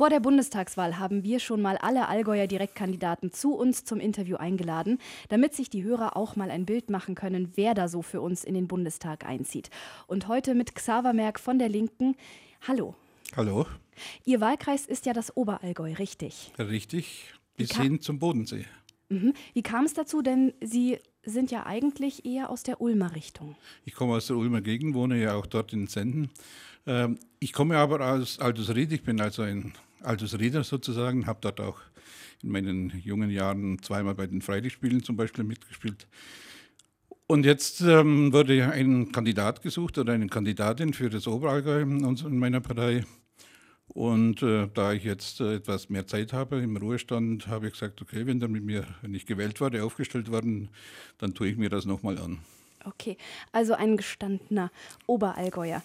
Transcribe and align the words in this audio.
Vor 0.00 0.08
der 0.08 0.20
Bundestagswahl 0.20 0.98
haben 0.98 1.24
wir 1.24 1.40
schon 1.40 1.60
mal 1.60 1.76
alle 1.76 2.08
Allgäuer 2.08 2.46
Direktkandidaten 2.46 3.32
zu 3.32 3.52
uns 3.54 3.84
zum 3.84 4.00
Interview 4.00 4.36
eingeladen, 4.36 4.96
damit 5.28 5.52
sich 5.52 5.68
die 5.68 5.84
Hörer 5.84 6.16
auch 6.16 6.36
mal 6.36 6.50
ein 6.50 6.64
Bild 6.64 6.88
machen 6.88 7.14
können, 7.14 7.52
wer 7.54 7.74
da 7.74 7.86
so 7.86 8.00
für 8.00 8.22
uns 8.22 8.42
in 8.42 8.54
den 8.54 8.66
Bundestag 8.66 9.26
einzieht. 9.26 9.68
Und 10.06 10.26
heute 10.26 10.54
mit 10.54 10.74
Xaver 10.74 11.12
Merck 11.12 11.38
von 11.38 11.58
der 11.58 11.68
Linken. 11.68 12.16
Hallo. 12.66 12.94
Hallo. 13.36 13.66
Ihr 14.24 14.40
Wahlkreis 14.40 14.86
ist 14.86 15.04
ja 15.04 15.12
das 15.12 15.36
Oberallgäu, 15.36 15.92
richtig? 15.92 16.50
Richtig, 16.58 17.34
bis 17.58 17.76
hin 17.76 18.00
zum 18.00 18.18
Bodensee. 18.18 18.64
Mhm. 19.10 19.34
Wie 19.52 19.62
kam 19.62 19.84
es 19.84 19.92
dazu? 19.92 20.22
Denn 20.22 20.54
Sie 20.62 20.96
sind 21.24 21.50
ja 21.50 21.66
eigentlich 21.66 22.24
eher 22.24 22.48
aus 22.48 22.62
der 22.62 22.80
Ulmer 22.80 23.14
Richtung. 23.14 23.54
Ich 23.84 23.94
komme 23.94 24.14
aus 24.14 24.28
der 24.28 24.36
Ulmer 24.36 24.62
Gegend, 24.62 24.94
wohne 24.94 25.20
ja 25.20 25.34
auch 25.34 25.44
dort 25.44 25.74
in 25.74 25.88
Senden. 25.88 26.30
Ähm, 26.86 27.18
ich 27.38 27.52
komme 27.52 27.76
aber 27.76 28.00
aus 28.14 28.38
Altusried, 28.38 28.92
ich 28.92 29.02
bin 29.02 29.20
also 29.20 29.42
ein 29.42 29.74
Altusrieder 30.02 30.64
sozusagen, 30.64 31.26
habe 31.26 31.40
dort 31.42 31.60
auch 31.60 31.80
in 32.42 32.50
meinen 32.50 32.92
jungen 33.04 33.30
Jahren 33.30 33.82
zweimal 33.82 34.14
bei 34.14 34.26
den 34.26 34.42
Freilichtspielen 34.42 35.02
zum 35.02 35.16
Beispiel 35.16 35.44
mitgespielt. 35.44 36.06
Und 37.26 37.44
jetzt 37.44 37.80
ähm, 37.82 38.32
wurde 38.32 38.72
ein 38.72 39.12
Kandidat 39.12 39.62
gesucht 39.62 39.98
oder 39.98 40.14
eine 40.14 40.26
Kandidatin 40.26 40.92
für 40.94 41.10
das 41.10 41.28
Oberallgäu 41.28 41.82
in 41.82 42.38
meiner 42.38 42.60
Partei. 42.60 43.04
Und 43.86 44.42
äh, 44.42 44.68
da 44.72 44.92
ich 44.92 45.04
jetzt 45.04 45.40
äh, 45.40 45.56
etwas 45.56 45.88
mehr 45.88 46.06
Zeit 46.06 46.32
habe 46.32 46.60
im 46.60 46.76
Ruhestand, 46.76 47.48
habe 47.48 47.66
ich 47.66 47.72
gesagt, 47.72 48.00
okay, 48.02 48.26
wenn 48.26 48.40
dann 48.40 48.52
mit 48.52 48.64
mir, 48.64 48.86
wenn 49.02 49.14
ich 49.14 49.26
gewählt 49.26 49.60
wurde, 49.60 49.84
aufgestellt 49.84 50.30
worden, 50.30 50.70
dann 51.18 51.34
tue 51.34 51.48
ich 51.48 51.56
mir 51.56 51.70
das 51.70 51.86
nochmal 51.86 52.18
an. 52.18 52.38
Okay, 52.84 53.16
also 53.52 53.74
ein 53.74 53.96
gestandener 53.96 54.70
Oberallgäuer. 55.06 55.82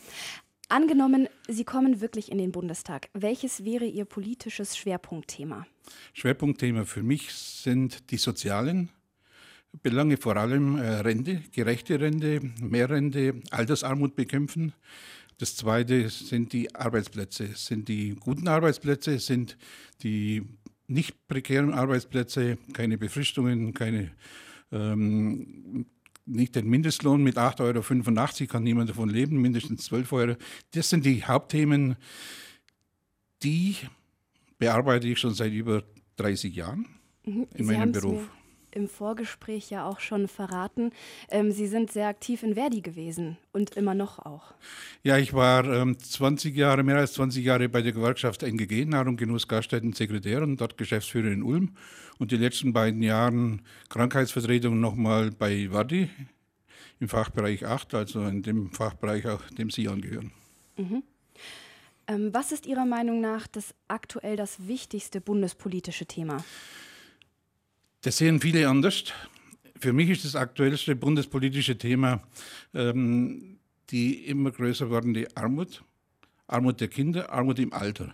Angenommen, 0.67 1.27
Sie 1.47 1.63
kommen 1.63 2.01
wirklich 2.01 2.31
in 2.31 2.39
den 2.39 2.51
Bundestag. 2.51 3.09
Welches 3.13 3.63
wäre 3.63 3.85
Ihr 3.85 4.05
politisches 4.05 4.75
Schwerpunktthema? 4.77 5.67
Schwerpunktthema 6.13 6.85
für 6.85 7.03
mich 7.03 7.31
sind 7.33 8.09
die 8.11 8.17
sozialen 8.17 8.89
Belange, 9.83 10.17
vor 10.17 10.37
allem 10.37 10.77
äh, 10.77 11.01
Rente, 11.01 11.43
gerechte 11.51 11.99
Rente, 11.99 12.39
mehr 12.61 12.89
Rente, 12.89 13.41
Altersarmut 13.51 14.15
bekämpfen. 14.15 14.73
Das 15.37 15.55
Zweite 15.55 16.09
sind 16.09 16.53
die 16.53 16.73
Arbeitsplätze, 16.73 17.49
sind 17.55 17.87
die 17.89 18.15
guten 18.15 18.47
Arbeitsplätze, 18.47 19.19
sind 19.19 19.57
die 20.01 20.43
nicht 20.87 21.27
prekären 21.27 21.73
Arbeitsplätze, 21.73 22.57
keine 22.73 22.97
Befristungen, 22.97 23.73
keine, 23.73 24.11
ähm, 24.71 25.85
nicht 26.25 26.55
den 26.55 26.67
Mindestlohn 26.67 27.23
mit 27.23 27.37
8,85 27.37 28.41
Euro 28.41 28.51
kann 28.51 28.63
niemand 28.63 28.89
davon 28.89 29.09
leben, 29.09 29.41
mindestens 29.41 29.85
12 29.85 30.13
Euro. 30.13 30.35
Das 30.71 30.89
sind 30.89 31.05
die 31.05 31.23
Hauptthemen, 31.23 31.95
die 33.43 33.75
bearbeite 34.57 35.07
ich 35.07 35.19
schon 35.19 35.33
seit 35.33 35.53
über 35.53 35.83
30 36.17 36.55
Jahren 36.55 36.87
mhm. 37.25 37.47
in 37.53 37.65
Sie 37.65 37.73
meinem 37.73 37.91
Beruf. 37.91 38.21
Mir 38.21 38.44
im 38.75 38.87
Vorgespräch 38.87 39.69
ja 39.71 39.87
auch 39.87 39.99
schon 39.99 40.27
verraten. 40.27 40.91
Ähm, 41.29 41.51
Sie 41.51 41.67
sind 41.67 41.91
sehr 41.91 42.07
aktiv 42.07 42.43
in 42.43 42.53
Verdi 42.53 42.81
gewesen 42.81 43.37
und 43.53 43.75
immer 43.75 43.95
noch 43.95 44.19
auch. 44.19 44.53
Ja, 45.03 45.17
ich 45.17 45.33
war 45.33 45.65
ähm, 45.65 45.97
20 45.97 46.55
Jahre, 46.55 46.83
mehr 46.83 46.97
als 46.97 47.13
20 47.13 47.43
Jahre 47.43 47.69
bei 47.69 47.81
der 47.81 47.93
Gewerkschaft 47.93 48.43
NGG, 48.43 48.85
Nahrung, 48.85 49.17
Genuss, 49.17 49.47
Gaststätten, 49.47 49.93
Sekretär 49.93 50.43
und 50.43 50.59
dort 50.59 50.77
Geschäftsführer 50.77 51.31
in 51.31 51.41
Ulm. 51.41 51.75
Und 52.17 52.31
die 52.31 52.37
letzten 52.37 52.73
beiden 52.73 53.01
Jahre 53.01 53.57
Krankheitsvertretung 53.89 54.79
nochmal 54.79 55.31
bei 55.31 55.69
Verdi 55.69 56.09
im 56.99 57.09
Fachbereich 57.09 57.65
8, 57.65 57.93
also 57.93 58.23
in 58.25 58.43
dem 58.43 58.71
Fachbereich, 58.71 59.27
auch 59.27 59.41
dem 59.57 59.69
Sie 59.69 59.87
angehören. 59.87 60.31
Mhm. 60.77 61.03
Ähm, 62.07 62.33
was 62.33 62.51
ist 62.51 62.65
Ihrer 62.65 62.85
Meinung 62.85 63.19
nach 63.19 63.47
das 63.47 63.73
aktuell 63.87 64.35
das 64.35 64.67
wichtigste 64.67 65.21
bundespolitische 65.21 66.05
Thema? 66.05 66.43
Das 68.05 68.17
sehen 68.17 68.39
viele 68.39 68.69
anders. 68.69 69.05
Für 69.79 69.91
mich 69.91 70.11
ist 70.11 70.25
das 70.25 70.35
aktuellste 70.35 70.95
bundespolitische 70.95 71.75
Thema 71.75 72.21
ähm, 72.75 73.57
die 73.89 74.27
immer 74.27 74.51
größer 74.51 74.91
werdende 74.91 75.27
Armut, 75.33 75.83
Armut 76.45 76.81
der 76.81 76.87
Kinder, 76.87 77.33
Armut 77.33 77.57
im 77.57 77.73
Alter. 77.73 78.13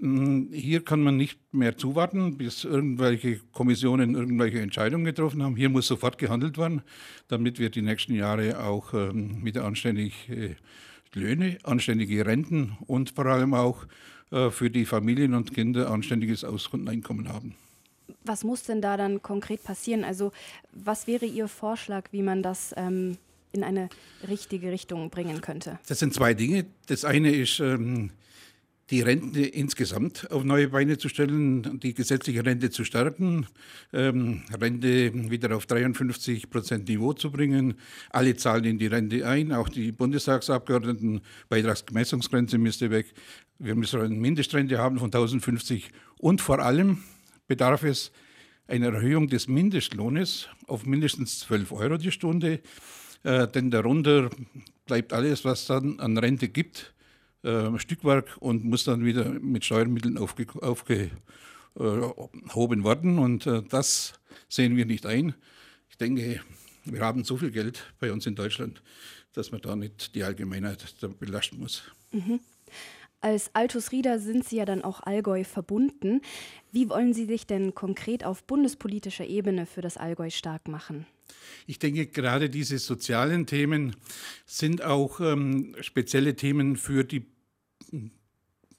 Mm, 0.00 0.52
hier 0.52 0.84
kann 0.84 1.00
man 1.00 1.16
nicht 1.16 1.38
mehr 1.54 1.78
zuwarten, 1.78 2.36
bis 2.36 2.64
irgendwelche 2.64 3.38
Kommissionen 3.52 4.16
irgendwelche 4.16 4.60
Entscheidungen 4.60 5.04
getroffen 5.04 5.44
haben. 5.44 5.54
Hier 5.54 5.68
muss 5.68 5.86
sofort 5.86 6.18
gehandelt 6.18 6.58
werden, 6.58 6.82
damit 7.28 7.60
wir 7.60 7.70
die 7.70 7.82
nächsten 7.82 8.16
Jahre 8.16 8.64
auch 8.64 8.94
ähm, 8.94 9.44
wieder 9.44 9.64
anständige 9.64 10.56
Löhne, 11.12 11.58
anständige 11.62 12.26
Renten 12.26 12.76
und 12.88 13.10
vor 13.10 13.26
allem 13.26 13.54
auch 13.54 13.86
äh, 14.32 14.50
für 14.50 14.70
die 14.70 14.84
Familien 14.84 15.34
und 15.34 15.54
Kinder 15.54 15.88
anständiges 15.88 16.42
Auskundeneinkommen 16.42 17.28
haben. 17.28 17.54
Was 18.24 18.44
muss 18.44 18.64
denn 18.64 18.80
da 18.80 18.96
dann 18.96 19.22
konkret 19.22 19.62
passieren? 19.64 20.04
Also 20.04 20.32
was 20.72 21.06
wäre 21.06 21.26
Ihr 21.26 21.48
Vorschlag, 21.48 22.04
wie 22.12 22.22
man 22.22 22.42
das 22.42 22.74
ähm, 22.76 23.16
in 23.52 23.64
eine 23.64 23.88
richtige 24.28 24.70
Richtung 24.70 25.10
bringen 25.10 25.40
könnte? 25.40 25.78
Das 25.86 25.98
sind 25.98 26.12
zwei 26.12 26.34
Dinge. 26.34 26.66
Das 26.86 27.04
eine 27.04 27.30
ist, 27.32 27.60
ähm, 27.60 28.10
die 28.90 29.00
Rente 29.00 29.40
insgesamt 29.40 30.30
auf 30.30 30.44
neue 30.44 30.68
Beine 30.68 30.98
zu 30.98 31.08
stellen, 31.08 31.80
die 31.80 31.94
gesetzliche 31.94 32.44
Rente 32.44 32.70
zu 32.70 32.84
stärken, 32.84 33.46
ähm, 33.92 34.42
Rente 34.60 35.30
wieder 35.30 35.56
auf 35.56 35.66
53 35.66 36.50
Prozent 36.50 36.88
Niveau 36.88 37.14
zu 37.14 37.30
bringen. 37.30 37.74
Alle 38.10 38.36
zahlen 38.36 38.64
in 38.64 38.78
die 38.78 38.86
Rente 38.86 39.26
ein, 39.26 39.52
auch 39.52 39.68
die 39.68 39.90
Bundestagsabgeordneten. 39.90 41.22
Beitragsgemessungsgrenze 41.48 42.58
müsste 42.58 42.90
weg. 42.90 43.06
Wir 43.58 43.74
müssen 43.74 44.00
eine 44.00 44.14
Mindestrente 44.14 44.78
haben 44.78 44.98
von 44.98 45.06
1050 45.06 45.90
und 46.18 46.42
vor 46.42 46.58
allem 46.58 46.98
bedarf 47.46 47.82
es 47.82 48.12
einer 48.66 48.92
Erhöhung 48.92 49.28
des 49.28 49.48
Mindestlohnes 49.48 50.48
auf 50.66 50.86
mindestens 50.86 51.40
12 51.40 51.72
Euro 51.72 51.96
die 51.96 52.12
Stunde, 52.12 52.60
äh, 53.22 53.46
denn 53.48 53.70
darunter 53.70 54.30
bleibt 54.86 55.12
alles, 55.12 55.44
was 55.44 55.66
dann 55.66 56.00
an 56.00 56.16
Rente 56.16 56.48
gibt, 56.48 56.94
äh, 57.42 57.78
Stückwerk 57.78 58.36
und 58.38 58.64
muss 58.64 58.84
dann 58.84 59.04
wieder 59.04 59.24
mit 59.28 59.64
Steuermitteln 59.64 60.16
aufge, 60.18 60.46
aufgehoben 60.62 61.10
werden. 62.84 63.18
Und 63.18 63.46
äh, 63.46 63.62
das 63.68 64.14
sehen 64.48 64.76
wir 64.76 64.86
nicht 64.86 65.04
ein. 65.06 65.34
Ich 65.90 65.96
denke, 65.96 66.40
wir 66.84 67.00
haben 67.00 67.24
so 67.24 67.36
viel 67.36 67.50
Geld 67.50 67.92
bei 67.98 68.12
uns 68.12 68.26
in 68.26 68.34
Deutschland, 68.34 68.82
dass 69.34 69.52
man 69.52 69.60
da 69.60 69.76
nicht 69.76 70.14
die 70.14 70.22
Allgemeinheit 70.22 70.94
belasten 71.18 71.58
muss. 71.58 71.82
Mhm. 72.12 72.40
Als 73.24 73.48
Altus 73.54 73.90
Rieder 73.90 74.18
sind 74.18 74.46
Sie 74.46 74.56
ja 74.56 74.66
dann 74.66 74.84
auch 74.84 75.00
Allgäu 75.00 75.44
verbunden. 75.44 76.20
Wie 76.72 76.90
wollen 76.90 77.14
Sie 77.14 77.24
sich 77.24 77.46
denn 77.46 77.74
konkret 77.74 78.22
auf 78.22 78.44
bundespolitischer 78.44 79.24
Ebene 79.24 79.64
für 79.64 79.80
das 79.80 79.96
Allgäu 79.96 80.28
stark 80.28 80.68
machen? 80.68 81.06
Ich 81.66 81.78
denke, 81.78 82.06
gerade 82.06 82.50
diese 82.50 82.76
sozialen 82.76 83.46
Themen 83.46 83.96
sind 84.44 84.82
auch 84.82 85.20
ähm, 85.20 85.74
spezielle 85.80 86.36
Themen 86.36 86.76
für 86.76 87.02
die 87.02 87.24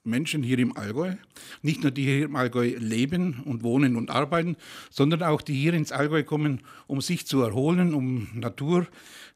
Menschen 0.05 0.43
hier 0.43 0.59
im 0.59 0.75
Allgäu. 0.77 1.15
Nicht 1.61 1.81
nur 1.81 1.91
die 1.91 2.03
hier 2.03 2.25
im 2.25 2.35
Allgäu 2.35 2.75
leben 2.77 3.41
und 3.45 3.63
wohnen 3.63 3.95
und 3.95 4.09
arbeiten, 4.09 4.55
sondern 4.89 5.23
auch 5.23 5.41
die 5.41 5.53
hier 5.55 5.73
ins 5.73 5.91
Allgäu 5.91 6.23
kommen, 6.23 6.61
um 6.87 7.01
sich 7.01 7.27
zu 7.27 7.41
erholen, 7.41 7.93
um 7.93 8.27
Natur 8.33 8.87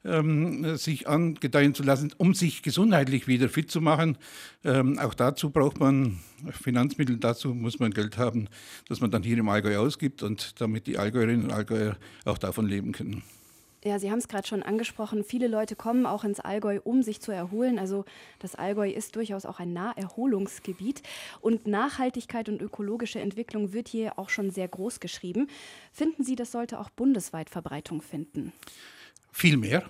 ähm, 0.04 0.76
sich 0.76 1.08
angedeihen 1.08 1.74
zu 1.74 1.82
lassen, 1.82 2.12
um 2.16 2.34
sich 2.34 2.62
gesundheitlich 2.62 3.26
wieder 3.26 3.48
fit 3.48 3.70
zu 3.70 3.80
machen. 3.80 4.16
Ähm, 4.64 4.98
auch 4.98 5.14
dazu 5.14 5.50
braucht 5.50 5.80
man 5.80 6.18
Finanzmittel, 6.50 7.18
dazu 7.18 7.54
muss 7.54 7.78
man 7.78 7.92
Geld 7.92 8.16
haben, 8.18 8.48
das 8.88 9.00
man 9.00 9.10
dann 9.10 9.22
hier 9.22 9.38
im 9.38 9.48
Allgäu 9.48 9.78
ausgibt 9.78 10.22
und 10.22 10.60
damit 10.60 10.86
die 10.86 10.98
Allgäuerinnen 10.98 11.44
und 11.44 11.52
Allgäuer 11.52 11.96
auch 12.24 12.38
davon 12.38 12.66
leben 12.66 12.92
können. 12.92 13.22
Ja, 13.82 13.98
Sie 13.98 14.10
haben 14.10 14.18
es 14.18 14.28
gerade 14.28 14.46
schon 14.46 14.62
angesprochen. 14.62 15.24
Viele 15.24 15.48
Leute 15.48 15.74
kommen 15.74 16.04
auch 16.04 16.24
ins 16.24 16.38
Allgäu, 16.38 16.80
um 16.84 17.02
sich 17.02 17.20
zu 17.20 17.32
erholen. 17.32 17.78
Also 17.78 18.04
das 18.38 18.54
Allgäu 18.54 18.90
ist 18.90 19.16
durchaus 19.16 19.46
auch 19.46 19.58
ein 19.58 19.72
Naherholungsgebiet. 19.72 21.02
Und 21.40 21.66
Nachhaltigkeit 21.66 22.50
und 22.50 22.60
ökologische 22.60 23.20
Entwicklung 23.20 23.72
wird 23.72 23.88
hier 23.88 24.18
auch 24.18 24.28
schon 24.28 24.50
sehr 24.50 24.68
groß 24.68 25.00
geschrieben. 25.00 25.48
Finden 25.92 26.24
Sie, 26.24 26.36
das 26.36 26.52
sollte 26.52 26.78
auch 26.78 26.90
bundesweit 26.90 27.48
Verbreitung 27.48 28.02
finden? 28.02 28.52
Viel 29.32 29.56
mehr 29.56 29.88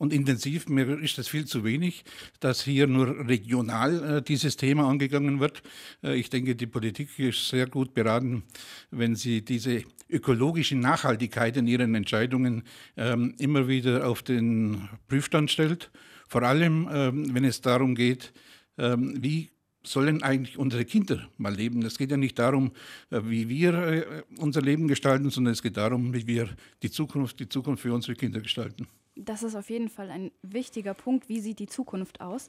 und 0.00 0.14
intensiv. 0.14 0.66
Mir 0.68 0.98
ist 0.98 1.18
das 1.18 1.28
viel 1.28 1.44
zu 1.44 1.62
wenig, 1.62 2.04
dass 2.40 2.64
hier 2.64 2.86
nur 2.86 3.28
regional 3.28 4.16
äh, 4.16 4.22
dieses 4.22 4.56
Thema 4.56 4.88
angegangen 4.88 5.40
wird. 5.40 5.62
Äh, 6.02 6.16
ich 6.16 6.30
denke, 6.30 6.56
die 6.56 6.66
Politik 6.66 7.18
ist 7.18 7.50
sehr 7.50 7.66
gut 7.66 7.92
beraten, 7.92 8.42
wenn 8.90 9.14
sie 9.14 9.44
diese 9.44 9.84
ökologische 10.08 10.74
Nachhaltigkeit 10.74 11.58
in 11.58 11.66
ihren 11.66 11.94
Entscheidungen 11.94 12.62
ähm, 12.96 13.34
immer 13.38 13.68
wieder 13.68 14.08
auf 14.08 14.22
den 14.22 14.88
Prüfstand 15.06 15.50
stellt. 15.50 15.90
Vor 16.28 16.44
allem, 16.44 16.88
ähm, 16.90 17.34
wenn 17.34 17.44
es 17.44 17.60
darum 17.60 17.94
geht, 17.94 18.32
ähm, 18.78 19.22
wie 19.22 19.50
sollen 19.82 20.22
eigentlich 20.22 20.56
unsere 20.56 20.84
Kinder 20.86 21.28
mal 21.36 21.54
leben. 21.54 21.82
Es 21.82 21.98
geht 21.98 22.10
ja 22.10 22.16
nicht 22.16 22.38
darum, 22.38 22.72
äh, 23.10 23.20
wie 23.24 23.50
wir 23.50 23.74
äh, 23.74 24.22
unser 24.38 24.62
Leben 24.62 24.88
gestalten, 24.88 25.28
sondern 25.28 25.52
es 25.52 25.62
geht 25.62 25.76
darum, 25.76 26.14
wie 26.14 26.26
wir 26.26 26.48
die 26.82 26.90
Zukunft, 26.90 27.38
die 27.38 27.48
Zukunft 27.50 27.82
für 27.82 27.92
unsere 27.92 28.14
Kinder 28.14 28.40
gestalten 28.40 28.86
das 29.24 29.42
ist 29.42 29.54
auf 29.54 29.70
jeden 29.70 29.88
Fall 29.88 30.10
ein 30.10 30.30
wichtiger 30.42 30.94
Punkt. 30.94 31.28
Wie 31.28 31.40
sieht 31.40 31.58
die 31.58 31.66
Zukunft 31.66 32.20
aus? 32.20 32.48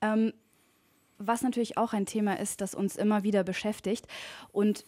Ähm, 0.00 0.32
was 1.18 1.42
natürlich 1.42 1.76
auch 1.76 1.92
ein 1.92 2.06
Thema 2.06 2.38
ist, 2.38 2.60
das 2.60 2.74
uns 2.74 2.96
immer 2.96 3.22
wieder 3.22 3.44
beschäftigt. 3.44 4.06
Und 4.52 4.84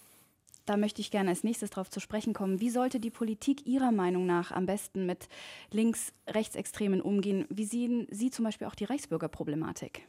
da 0.67 0.77
möchte 0.77 1.01
ich 1.01 1.13
gerne 1.13 1.31
als 1.31 1.45
nächstes 1.45 1.71
darauf 1.71 1.91
zu 1.91 2.01
sprechen 2.01 2.35
kommen. 2.35 2.61
Wie 2.61 2.71
sollte 2.71 2.99
die 2.99 3.11
Politik 3.11 3.67
Ihrer 3.67 3.93
Meinung 3.93 4.27
nach 4.27 4.51
am 4.51 4.67
besten 4.67 5.07
mit 5.07 5.29
links-rechtsextremen 5.71 7.01
umgehen? 7.01 7.47
Wie 7.49 7.65
sehen 7.65 8.09
Sie 8.11 8.31
zum 8.31 8.45
Beispiel 8.45 8.67
auch 8.67 8.75
die 8.75 8.85
Reichsbürgerproblematik? 8.85 10.03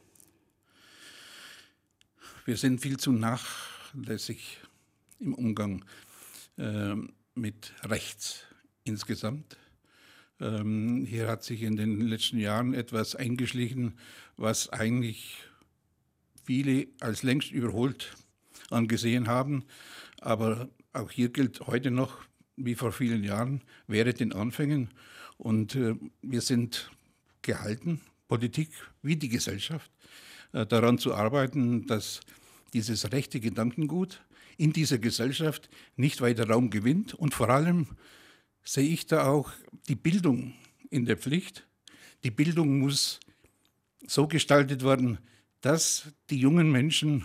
Wir 2.44 2.56
sind 2.56 2.80
viel 2.80 2.96
zu 2.96 3.12
nachlässig 3.12 4.58
im 5.20 5.34
Umgang 5.34 5.84
äh, 6.56 6.94
mit 7.34 7.72
rechts 7.84 8.44
insgesamt. 8.84 9.56
Ähm, 10.40 11.04
hier 11.06 11.28
hat 11.28 11.42
sich 11.42 11.62
in 11.62 11.76
den 11.76 12.00
letzten 12.00 12.38
Jahren 12.38 12.74
etwas 12.74 13.14
eingeschlichen, 13.14 13.98
was 14.36 14.68
eigentlich 14.68 15.36
viele 16.44 16.86
als 17.00 17.22
längst 17.22 17.50
überholt 17.50 18.14
angesehen 18.70 19.28
haben. 19.28 19.64
Aber 20.20 20.68
auch 20.92 21.10
hier 21.10 21.28
gilt 21.30 21.66
heute 21.66 21.90
noch, 21.90 22.24
wie 22.56 22.74
vor 22.74 22.92
vielen 22.92 23.24
Jahren, 23.24 23.62
während 23.86 24.20
den 24.20 24.32
Anfängen. 24.32 24.90
Und 25.36 25.74
äh, 25.74 25.94
wir 26.22 26.40
sind 26.40 26.90
gehalten, 27.42 28.00
Politik 28.26 28.70
wie 29.02 29.16
die 29.16 29.28
Gesellschaft, 29.28 29.90
äh, 30.52 30.66
daran 30.66 30.98
zu 30.98 31.14
arbeiten, 31.14 31.86
dass 31.86 32.20
dieses 32.72 33.12
rechte 33.12 33.40
Gedankengut 33.40 34.22
in 34.56 34.72
dieser 34.72 34.98
Gesellschaft 34.98 35.70
nicht 35.96 36.20
weiter 36.20 36.48
Raum 36.48 36.70
gewinnt. 36.70 37.14
Und 37.14 37.34
vor 37.34 37.48
allem 37.48 37.86
sehe 38.68 38.88
ich 38.88 39.06
da 39.06 39.26
auch 39.26 39.50
die 39.88 39.94
Bildung 39.94 40.52
in 40.90 41.06
der 41.06 41.16
Pflicht. 41.16 41.66
Die 42.22 42.30
Bildung 42.30 42.80
muss 42.80 43.18
so 44.06 44.28
gestaltet 44.28 44.84
werden, 44.84 45.18
dass 45.62 46.08
die 46.28 46.38
jungen 46.38 46.70
Menschen 46.70 47.24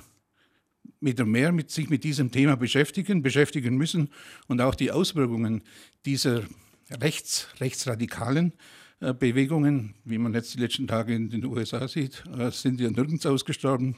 wieder 1.01 1.25
mehr 1.25 1.51
mit 1.51 1.69
sich 1.69 1.89
mit 1.89 2.05
diesem 2.05 2.31
Thema 2.31 2.55
beschäftigen, 2.55 3.21
beschäftigen 3.21 3.75
müssen 3.75 4.09
und 4.47 4.61
auch 4.61 4.73
die 4.73 4.91
Auswirkungen 4.91 5.63
dieser 6.05 6.43
rechts, 6.89 7.49
rechtsradikalen 7.59 8.53
äh, 9.01 9.13
Bewegungen, 9.13 9.95
wie 10.05 10.17
man 10.17 10.33
jetzt 10.33 10.53
die 10.53 10.59
letzten 10.59 10.87
Tage 10.87 11.13
in 11.13 11.29
den 11.29 11.43
USA 11.43 11.89
sieht, 11.89 12.23
äh, 12.37 12.51
sind 12.51 12.79
ja 12.79 12.89
nirgends 12.89 13.25
ausgestorben, 13.25 13.97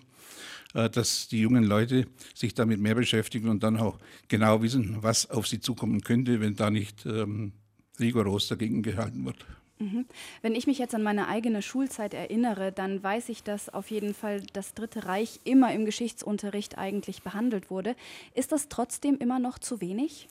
dass 0.76 1.28
die 1.30 1.40
jungen 1.40 1.64
Leute 1.64 2.06
sich 2.34 2.54
damit 2.54 2.80
mehr 2.80 2.96
beschäftigen 2.96 3.50
und 3.50 3.64
dann 3.64 3.78
auch 3.78 3.98
genau 4.28 4.62
wissen, 4.62 4.98
was 5.02 5.30
auf 5.30 5.48
sie 5.48 5.60
zukommen 5.60 6.02
könnte, 6.02 6.42
wenn 6.42 6.56
da 6.56 6.70
nicht 6.70 7.06
ähm, 7.06 7.54
rigoros 8.00 8.50
dagegen 8.50 8.84
gehalten 8.84 9.26
wird. 9.26 9.46
Mhm. 9.80 10.06
Wenn 10.42 10.56
ich 10.56 10.68
mich 10.68 10.78
jetzt 10.78 10.96
an 10.96 11.04
meine 11.04 11.28
eigene 11.28 11.62
Schulzeit 11.62 12.14
erinnere, 12.14 12.72
dann 12.72 13.02
weiß 13.02 13.30
ich, 13.30 13.44
dass 13.44 13.70
auf 13.70 13.92
jeden 13.92 14.14
Fall 14.14 14.42
das 14.54 14.74
Dritte 14.74 15.06
Reich 15.06 15.40
immer 15.44 15.74
im 15.74 15.86
Geschichtsunterricht 15.86 16.78
eigentlich 16.78 17.24
behandelt 17.24 17.70
wurde. 17.70 17.96
Ist 18.34 18.52
das 18.52 18.70
trotzdem 18.70 19.18
immer 19.18 19.40
noch 19.40 19.60
zu 19.60 19.82
wenig? 19.82 20.28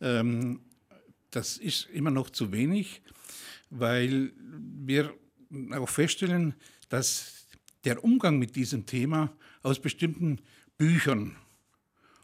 Ähm, 0.00 0.60
das 1.30 1.56
ist 1.56 1.88
immer 1.90 2.10
noch 2.10 2.30
zu 2.30 2.52
wenig, 2.52 3.02
weil 3.70 4.32
wir 4.38 5.12
auch 5.72 5.88
feststellen, 5.88 6.54
dass 6.88 7.41
der 7.84 8.04
Umgang 8.04 8.38
mit 8.38 8.56
diesem 8.56 8.86
Thema 8.86 9.32
aus 9.62 9.80
bestimmten 9.80 10.40
Büchern 10.78 11.36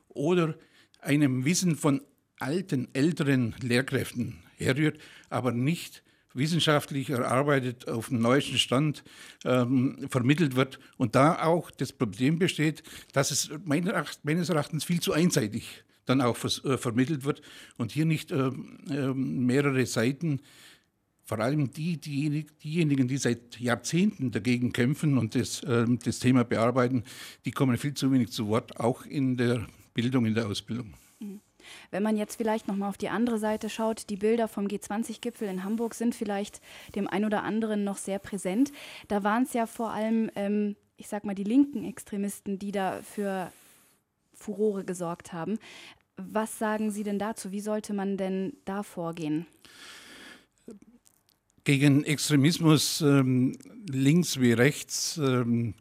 oder 0.09 0.57
einem 1.01 1.45
Wissen 1.45 1.77
von 1.77 2.01
alten, 2.39 2.89
älteren 2.93 3.55
Lehrkräften 3.61 4.41
herrührt, 4.57 4.99
aber 5.31 5.53
nicht 5.53 6.03
wissenschaftlich 6.35 7.11
erarbeitet, 7.11 7.89
auf 7.89 8.09
dem 8.09 8.21
neuesten 8.21 8.59
Stand 8.59 9.03
ähm, 9.45 10.07
vermittelt 10.11 10.57
wird. 10.57 10.79
Und 10.97 11.15
da 11.15 11.43
auch 11.43 11.71
das 11.71 11.93
Problem 11.93 12.39
besteht, 12.39 12.83
dass 13.13 13.31
es 13.31 13.51
meines 13.65 14.49
Erachtens 14.49 14.85
viel 14.85 15.01
zu 15.01 15.13
einseitig 15.13 15.85
dann 16.09 16.21
auch 16.21 16.43
äh, 16.43 16.79
vermittelt 16.79 17.25
wird 17.25 17.43
und 17.77 17.93
hier 17.93 18.07
nicht 18.07 18.31
äh, 18.31 18.49
äh, 18.89 19.15
mehrere 19.15 19.85
Seiten 19.87 20.41
vor 21.29 21.41
allem 21.41 21.71
die, 21.71 22.01
die, 22.01 22.47
diejenigen, 22.65 23.07
die 23.07 23.19
seit 23.19 23.61
Jahrzehnten 23.61 24.31
dagegen 24.31 24.73
kämpfen 24.73 25.19
und 25.19 25.35
das, 25.35 25.63
äh, 25.63 25.85
das 26.03 26.21
Thema 26.21 26.43
bearbeiten, 26.43 27.05
die 27.45 27.51
kommen 27.51 27.77
viel 27.77 27.93
zu 27.93 28.11
wenig 28.11 28.33
zu 28.33 28.49
Wort, 28.49 28.81
auch 28.81 29.05
in 29.05 29.37
der 29.37 29.67
Bildung, 29.93 30.25
in 30.25 30.35
der 30.35 30.47
Ausbildung. 30.47 30.95
Mhm. 31.19 31.41
Wenn 31.91 32.03
man 32.03 32.17
jetzt 32.17 32.37
vielleicht 32.37 32.67
noch 32.67 32.77
mal 32.77 32.89
auf 32.89 32.97
die 32.97 33.11
andere 33.11 33.39
Seite 33.39 33.69
schaut, 33.69 34.09
die 34.09 34.17
Bilder 34.17 34.49
vom 34.49 34.69
G20-Gipfel 34.69 35.49
in 35.49 35.65
Hamburg 35.65 35.95
sind 35.95 36.15
vielleicht 36.15 36.63
dem 36.95 37.07
einen 37.07 37.27
oder 37.27 37.43
anderen 37.43 37.85
noch 37.85 37.99
sehr 37.99 38.19
präsent. 38.19 38.73
Da 39.09 39.23
waren 39.23 39.43
es 39.43 39.53
ja 39.53 39.67
vor 39.67 39.91
allem, 39.91 40.31
ähm, 40.35 40.77
ich 40.97 41.09
sag 41.09 41.25
mal, 41.25 41.35
die 41.35 41.45
linken 41.45 41.85
Extremisten, 41.85 42.59
die 42.59 42.73
da 42.73 43.03
für 43.03 43.53
Furore 44.33 44.83
gesorgt 44.83 45.35
haben. 45.35 45.59
Was 46.17 46.59
sagen 46.59 46.91
Sie 46.91 47.03
denn 47.03 47.19
dazu? 47.19 47.53
Wie 47.53 47.61
sollte 47.61 47.93
man 47.93 48.17
denn 48.17 48.55
da 48.65 48.83
vorgehen? 48.83 49.47
Gegen 51.69 52.03
Extremismus 52.05 53.03
ähm, 53.03 53.59
links 53.91 54.41
wie 54.41 54.53
rechts 54.53 55.21
ähm, 55.23 55.75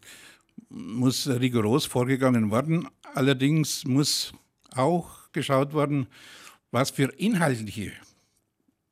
muss 0.68 1.30
rigoros 1.30 1.86
vorgegangen 1.86 2.51
werden. 2.51 2.89
Allerdings 3.16 3.86
muss 3.86 4.34
auch 4.74 5.31
geschaut 5.31 5.72
worden, 5.72 6.07
was 6.72 6.92
für 6.92 7.06
inhaltliche 7.18 7.94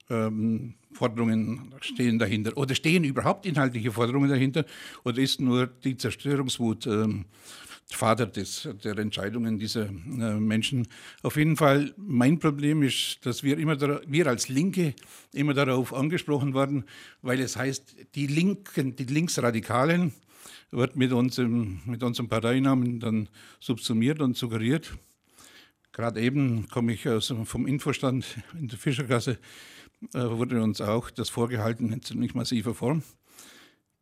ähm, 0.10 0.76
Forderungen 0.94 1.76
stehen 1.82 2.18
dahinter. 2.18 2.56
Oder 2.56 2.76
stehen 2.76 3.04
überhaupt 3.04 3.46
inhaltliche 3.46 3.92
Forderungen 3.92 4.30
dahinter? 4.30 4.64
Oder 5.04 5.18
ist 5.18 5.42
nur 5.42 5.68
die 5.68 5.98
Zerstörungswut 5.98 6.88
ähm, 6.88 7.26
Vater 7.92 8.26
des, 8.26 8.68
der 8.84 8.98
Entscheidungen 8.98 9.60
dieser 9.60 9.86
äh, 9.86 10.40
Menschen? 10.40 10.88
Auf 11.22 11.38
jeden 11.38 11.56
Fall, 11.56 11.94
mein 11.98 12.40
Problem 12.40 12.84
ist, 12.84 13.26
dass 13.26 13.44
wir, 13.44 13.58
immer 13.58 13.78
wir 14.08 14.28
als 14.28 14.50
Linke 14.50 14.96
immer 15.34 15.54
darauf 15.54 15.94
angesprochen 15.94 16.54
werden, 16.54 16.86
weil 17.22 17.40
es 17.40 17.58
heißt, 17.58 17.96
die 18.16 18.28
Linken, 18.28 18.96
die 18.96 19.06
Linksradikalen, 19.06 20.14
wird 20.72 20.96
mit, 20.96 21.12
uns 21.12 21.38
mit 21.38 22.04
unserem 22.04 22.28
Parteinamen 22.28 23.00
dann 23.00 23.30
subsumiert 23.60 24.20
und 24.20 24.36
suggeriert. 24.36 24.94
Gerade 25.92 26.22
eben 26.22 26.68
komme 26.68 26.94
ich 26.94 27.08
aus, 27.08 27.34
vom 27.46 27.68
Infostand 27.68 28.26
in 28.60 28.68
der 28.68 28.78
Fischergasse, 28.78 29.38
äh, 30.14 30.20
wurde 30.20 30.62
uns 30.62 30.82
auch 30.82 31.10
das 31.10 31.30
vorgehalten 31.30 31.94
in 31.94 32.02
ziemlich 32.02 32.34
massiver 32.34 32.74
Form. 32.74 33.04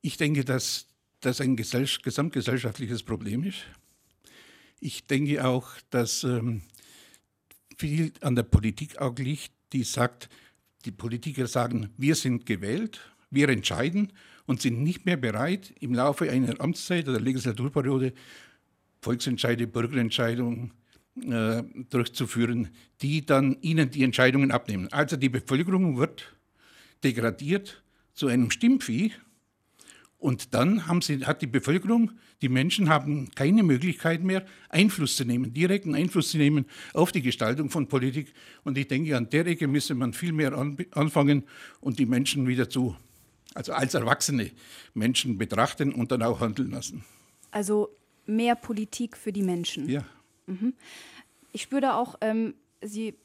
Ich 0.01 0.17
denke, 0.17 0.43
dass 0.43 0.87
das 1.25 1.41
ein 1.41 1.55
gesamtgesellschaftliches 1.55 3.03
Problem 3.03 3.43
ist. 3.43 3.59
Ich 4.79 5.07
denke 5.07 5.45
auch, 5.45 5.69
dass 5.89 6.23
ähm, 6.23 6.61
viel 7.77 8.11
an 8.21 8.35
der 8.35 8.43
Politik 8.43 8.97
auch 8.99 9.17
liegt, 9.17 9.51
die 9.71 9.83
sagt, 9.83 10.29
die 10.85 10.91
Politiker 10.91 11.47
sagen, 11.47 11.89
wir 11.97 12.15
sind 12.15 12.45
gewählt, 12.45 12.99
wir 13.29 13.49
entscheiden 13.49 14.11
und 14.45 14.61
sind 14.61 14.83
nicht 14.83 15.05
mehr 15.05 15.17
bereit, 15.17 15.73
im 15.79 15.93
Laufe 15.93 16.29
einer 16.29 16.59
Amtszeit 16.59 17.07
oder 17.07 17.19
Legislaturperiode 17.19 18.13
Volksentscheide, 19.01 19.67
Bürgerentscheidungen 19.67 20.71
äh, 21.21 21.63
durchzuführen, 21.89 22.69
die 23.01 23.25
dann 23.25 23.57
ihnen 23.61 23.89
die 23.89 24.03
Entscheidungen 24.03 24.51
abnehmen. 24.51 24.91
Also 24.91 25.15
die 25.15 25.29
Bevölkerung 25.29 25.97
wird 25.97 26.35
degradiert 27.03 27.83
zu 28.13 28.27
einem 28.27 28.51
Stimmvieh 28.51 29.13
und 30.23 30.53
dann 30.53 30.81
sie, 31.01 31.25
hat 31.25 31.41
die 31.41 31.47
Bevölkerung, 31.47 32.11
die 32.41 32.47
Menschen 32.47 32.87
haben 32.87 33.29
keine 33.35 33.61
Möglichkeit 33.61 34.23
mehr, 34.23 34.45
Einfluss 34.69 35.17
zu 35.17 35.25
nehmen, 35.25 35.53
direkten 35.53 35.95
Einfluss 35.95 36.31
zu 36.31 36.37
nehmen 36.37 36.65
auf 36.93 37.11
die 37.11 37.21
Gestaltung 37.21 37.69
von 37.69 37.87
Politik. 37.87 38.33
Und 38.63 38.77
ich 38.77 38.87
denke, 38.87 39.17
an 39.17 39.29
der 39.29 39.45
Ecke 39.45 39.67
müsste 39.67 39.95
man 39.95 40.13
viel 40.13 40.31
mehr 40.31 40.53
an, 40.53 40.77
anfangen 40.91 41.43
und 41.81 41.99
die 41.99 42.05
Menschen 42.05 42.47
wieder 42.47 42.69
zu, 42.69 42.95
also 43.53 43.73
als 43.73 43.95
erwachsene 43.95 44.51
Menschen 44.93 45.37
betrachten 45.37 45.91
und 45.91 46.13
dann 46.13 46.23
auch 46.23 46.39
handeln 46.39 46.71
lassen. 46.71 47.03
Also 47.51 47.89
mehr 48.25 48.55
Politik 48.55 49.17
für 49.17 49.33
die 49.33 49.43
Menschen. 49.43 49.89
Ja. 49.89 50.05
Mhm. 50.47 50.73
Ich 51.51 51.63
spüre 51.63 51.81
da 51.81 51.95
auch, 51.97 52.15
ähm, 52.21 52.53
Sie 52.81 53.15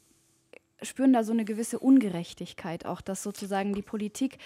spüren 0.81 1.13
da 1.13 1.23
so 1.23 1.31
eine 1.31 1.45
gewisse 1.45 1.79
Ungerechtigkeit, 1.79 2.85
auch 2.85 2.99
dass 2.99 3.23
sozusagen 3.23 3.73
die 3.73 3.81
Politik 3.81 4.37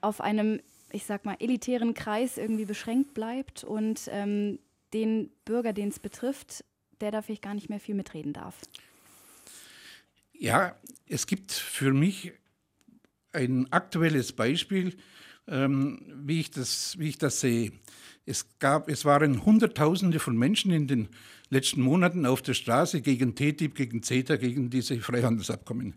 auf 0.00 0.20
einem, 0.20 0.60
ich 0.92 1.04
sag 1.04 1.24
mal, 1.24 1.36
elitären 1.40 1.94
Kreis 1.94 2.38
irgendwie 2.38 2.64
beschränkt 2.64 3.14
bleibt 3.14 3.64
und 3.64 4.08
ähm, 4.10 4.58
den 4.92 5.30
Bürger, 5.44 5.72
den 5.72 5.88
es 5.88 5.98
betrifft, 5.98 6.64
der 7.00 7.10
da 7.10 7.22
vielleicht 7.22 7.42
gar 7.42 7.54
nicht 7.54 7.68
mehr 7.68 7.80
viel 7.80 7.94
mitreden 7.94 8.32
darf. 8.32 8.58
Ja, 10.32 10.74
es 11.06 11.26
gibt 11.26 11.52
für 11.52 11.92
mich 11.92 12.32
ein 13.32 13.70
aktuelles 13.72 14.32
Beispiel, 14.32 14.96
ähm, 15.46 16.00
wie, 16.24 16.40
ich 16.40 16.50
das, 16.50 16.98
wie 16.98 17.08
ich 17.08 17.18
das 17.18 17.40
sehe. 17.40 17.72
Es, 18.26 18.58
gab, 18.58 18.88
es 18.88 19.04
waren 19.04 19.44
Hunderttausende 19.44 20.18
von 20.18 20.36
Menschen 20.36 20.72
in 20.72 20.86
den 20.86 21.08
letzten 21.48 21.82
Monaten 21.82 22.26
auf 22.26 22.42
der 22.42 22.54
Straße 22.54 23.00
gegen 23.00 23.34
TTIP, 23.34 23.74
gegen 23.74 24.02
CETA, 24.02 24.36
gegen 24.36 24.70
diese 24.70 25.00
Freihandelsabkommen. 25.00 25.94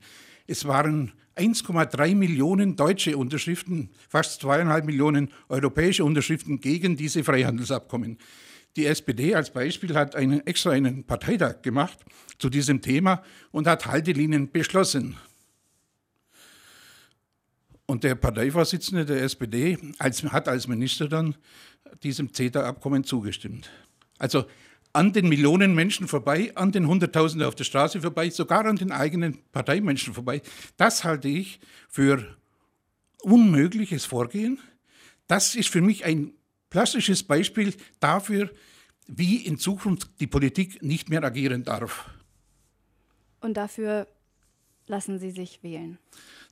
Es 0.48 0.66
waren 0.66 1.14
1,3 1.36 2.16
Millionen 2.16 2.76
deutsche 2.76 3.18
Unterschriften, 3.18 3.90
fast 4.10 4.42
zweieinhalb 4.42 4.86
Millionen 4.86 5.32
europäische 5.50 6.04
Unterschriften 6.04 6.60
gegen 6.60 6.96
diese 6.96 7.24
Freihandelsabkommen. 7.24 8.18
Die 8.76 8.86
SPD 8.86 9.36
als 9.36 9.52
Beispiel 9.52 9.96
hat 9.96 10.16
einen, 10.16 10.46
extra 10.46 10.72
einen 10.72 11.04
Parteitag 11.04 11.62
gemacht 11.62 12.00
zu 12.40 12.50
diesem 12.50 12.82
Thema 12.82 13.24
und 13.52 13.68
hat 13.68 13.86
Haltelinien 13.86 14.52
beschlossen. 14.52 15.18
Und 17.86 18.04
der 18.04 18.16
Parteivorsitzende 18.16 19.06
der 19.06 19.24
SPD 19.24 19.78
als, 20.00 20.24
hat 20.24 20.48
als 20.48 20.68
Minister 20.68 21.08
dann 21.08 21.36
diesem 22.02 22.34
CETA-Abkommen 22.34 23.04
zugestimmt. 23.04 23.70
Also 24.18 24.46
an 24.94 25.12
den 25.12 25.28
Millionen 25.28 25.74
Menschen 25.74 26.08
vorbei, 26.08 26.52
an 26.56 26.72
den 26.72 26.88
Hunderttausenden 26.88 27.48
auf 27.48 27.56
der 27.56 27.64
Straße 27.64 28.02
vorbei, 28.02 28.30
sogar 28.30 28.66
an 28.66 28.76
den 28.76 28.92
eigenen 28.92 29.40
Parteimenschen 29.52 30.14
vorbei. 30.14 30.42
Das 30.78 31.04
halte 31.04 31.28
ich 31.28 31.60
für 31.90 32.38
unmögliches 33.24 34.06
Vorgehen. 34.06 34.60
Das 35.28 35.56
ist 35.56 35.70
für 35.70 35.82
mich 35.82 36.06
ein 36.06 36.34
plastisches 36.70 37.24
Beispiel 37.24 37.74
dafür, 38.00 38.52
wie 39.08 39.38
in 39.38 39.58
Zukunft 39.58 40.10
die 40.20 40.28
Politik 40.28 40.84
nicht 40.84 41.10
mehr 41.10 41.24
agieren 41.24 41.64
darf. 41.64 42.10
Und 43.42 43.56
dafür 43.56 44.08
lassen 44.88 45.20
Sie 45.20 45.32
sich 45.32 45.64
wählen? 45.64 45.98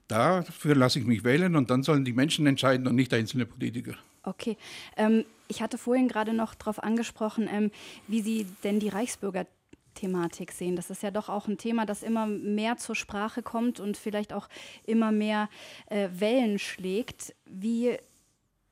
Dafür 0.08 0.76
lasse 0.76 1.00
ich 1.00 1.06
mich 1.06 1.24
wählen 1.24 1.56
und 1.56 1.70
dann 1.70 1.84
sollen 1.84 2.04
die 2.04 2.12
Menschen 2.12 2.46
entscheiden 2.46 2.88
und 2.88 2.96
nicht 2.96 3.14
einzelne 3.14 3.46
Politiker. 3.46 3.96
Okay. 4.24 4.58
Ähm, 4.98 5.26
ich 5.52 5.62
hatte 5.62 5.78
vorhin 5.78 6.08
gerade 6.08 6.34
noch 6.34 6.56
darauf 6.56 6.82
angesprochen, 6.82 7.50
ähm, 7.52 7.72
wie 8.08 8.22
Sie 8.22 8.48
denn 8.64 8.80
die 8.80 8.88
Reichsbürger-Thematik 8.88 10.54
sehen. 10.54 10.78
Das 10.78 10.90
ist 10.90 11.04
ja 11.04 11.12
doch 11.12 11.28
auch 11.28 11.48
ein 11.50 11.58
Thema, 11.58 11.86
das 11.86 12.04
immer 12.04 12.26
mehr 12.26 12.78
zur 12.78 12.96
Sprache 12.96 13.44
kommt 13.44 13.82
und 13.82 13.98
vielleicht 13.98 14.32
auch 14.32 14.48
immer 14.86 15.12
mehr 15.12 15.50
äh, 15.88 16.08
Wellen 16.14 16.58
schlägt. 16.58 17.36
Wie 17.46 17.98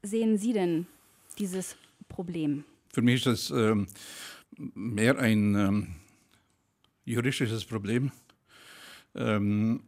sehen 0.01 0.37
Sie 0.37 0.53
denn 0.53 0.87
dieses 1.37 1.75
Problem? 2.07 2.63
Für 2.93 3.01
mich 3.01 3.25
ist 3.25 3.51
das 3.51 3.51
ähm, 3.51 3.87
mehr 4.57 5.19
ein 5.19 5.55
ähm, 5.55 5.95
juristisches 7.03 7.65
Problem. 7.65 8.11
Ähm, 9.15 9.83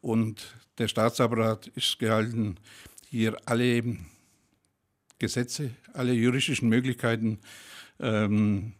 und 0.00 0.54
der 0.78 0.86
Staatsapparat 0.86 1.66
ist 1.74 1.98
gehalten, 1.98 2.58
hier 3.10 3.36
alle 3.44 3.82
Gesetze, 5.18 5.70
alle 5.92 6.12
juristischen 6.12 6.68
Möglichkeiten 6.68 7.38
ähm, 8.00 8.72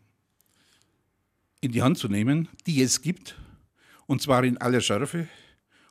in 1.61 1.73
die 1.73 1.83
Hand 1.83 1.99
zu 1.99 2.09
nehmen, 2.09 2.49
die 2.67 2.83
es 2.83 3.03
gibt, 3.03 3.37
und 4.07 4.23
zwar 4.23 4.45
in 4.45 4.59
aller 4.59 4.81
Schärfe 4.81 5.29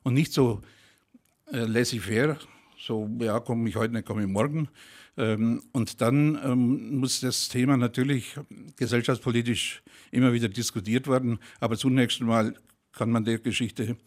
und 0.04 0.13
nicht 0.13 0.34
so 0.34 0.62
äh, 1.51 1.66
laissez-faire, 1.66 2.38
so, 2.80 3.10
ja, 3.20 3.39
komme 3.39 3.68
ich 3.68 3.75
heute 3.75 3.94
nicht, 3.94 4.06
komme 4.06 4.22
ich 4.22 4.27
morgen. 4.27 4.70
Ähm, 5.18 5.63
und 5.74 6.00
dann 6.01 6.39
ähm, 6.44 6.98
muss 7.00 7.22
das 7.22 7.50
Thema 7.50 7.75
natürlich 7.75 8.36
gesellschaftspolitisch 8.75 9.82
immer 10.12 10.32
wieder 10.32 10.48
diskutiert 10.48 11.08
werden, 11.08 11.39
aber 11.60 11.77
zunächst 11.77 12.22
einmal 12.22 12.56
kann 12.92 13.10
man 13.12 13.25
der 13.25 13.39
Geschichte 13.39 13.98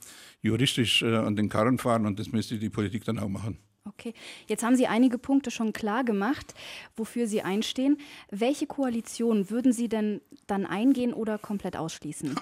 juristisch 0.40 1.02
äh, 1.02 1.16
an 1.16 1.36
den 1.36 1.48
Karren 1.48 1.78
fahren 1.78 2.06
und 2.06 2.18
das 2.18 2.32
müsste 2.32 2.58
die 2.58 2.70
Politik 2.70 3.04
dann 3.04 3.18
auch 3.18 3.28
machen. 3.28 3.58
Okay, 3.90 4.14
jetzt 4.46 4.62
haben 4.62 4.76
Sie 4.76 4.86
einige 4.86 5.18
Punkte 5.18 5.50
schon 5.50 5.72
klar 5.72 6.04
gemacht, 6.04 6.54
wofür 6.96 7.26
Sie 7.26 7.42
einstehen. 7.42 7.98
Welche 8.30 8.68
Koalition 8.68 9.50
würden 9.50 9.72
Sie 9.72 9.88
denn 9.88 10.20
dann 10.46 10.64
eingehen 10.64 11.12
oder 11.12 11.38
komplett 11.38 11.76
ausschließen? 11.76 12.36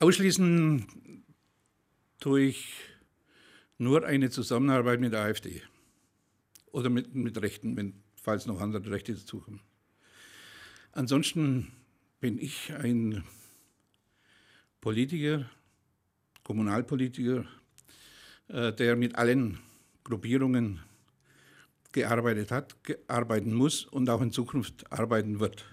Ausschließen 0.00 0.86
tue 2.20 2.42
ich 2.42 2.74
nur 3.78 4.04
eine 4.04 4.28
Zusammenarbeit 4.28 5.00
mit 5.00 5.14
der 5.14 5.22
AfD 5.22 5.62
oder 6.72 6.90
mit, 6.90 7.14
mit 7.14 7.40
Rechten, 7.40 7.74
wenn, 7.76 7.94
falls 8.14 8.44
noch 8.44 8.60
andere 8.60 8.90
Rechte 8.90 9.14
dazukommen. 9.14 9.60
Ansonsten 10.92 11.72
bin 12.20 12.38
ich 12.38 12.74
ein 12.74 13.24
Politiker, 14.82 15.48
Kommunalpolitiker, 16.44 17.46
äh, 18.48 18.74
der 18.74 18.94
mit 18.94 19.14
allen 19.14 19.58
Gruppierungen 20.08 20.80
gearbeitet 21.92 22.50
hat, 22.50 22.76
arbeiten 23.06 23.52
muss 23.54 23.84
und 23.84 24.08
auch 24.08 24.22
in 24.22 24.32
Zukunft 24.32 24.90
arbeiten 24.90 25.38
wird. 25.40 25.64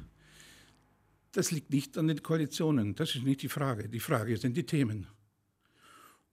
Das 1.32 1.51
liegt 1.51 1.72
nicht 1.72 1.98
an 1.98 2.08
den 2.08 2.22
Koalitionen, 2.22 2.96
das 2.96 3.15
ist 3.15 3.24
nicht 3.24 3.42
die 3.42 3.50
Frage. 3.50 3.89
Die 3.89 4.00
Frage 4.00 4.38
sind 4.38 4.56
die 4.56 4.65
Themen. 4.65 5.08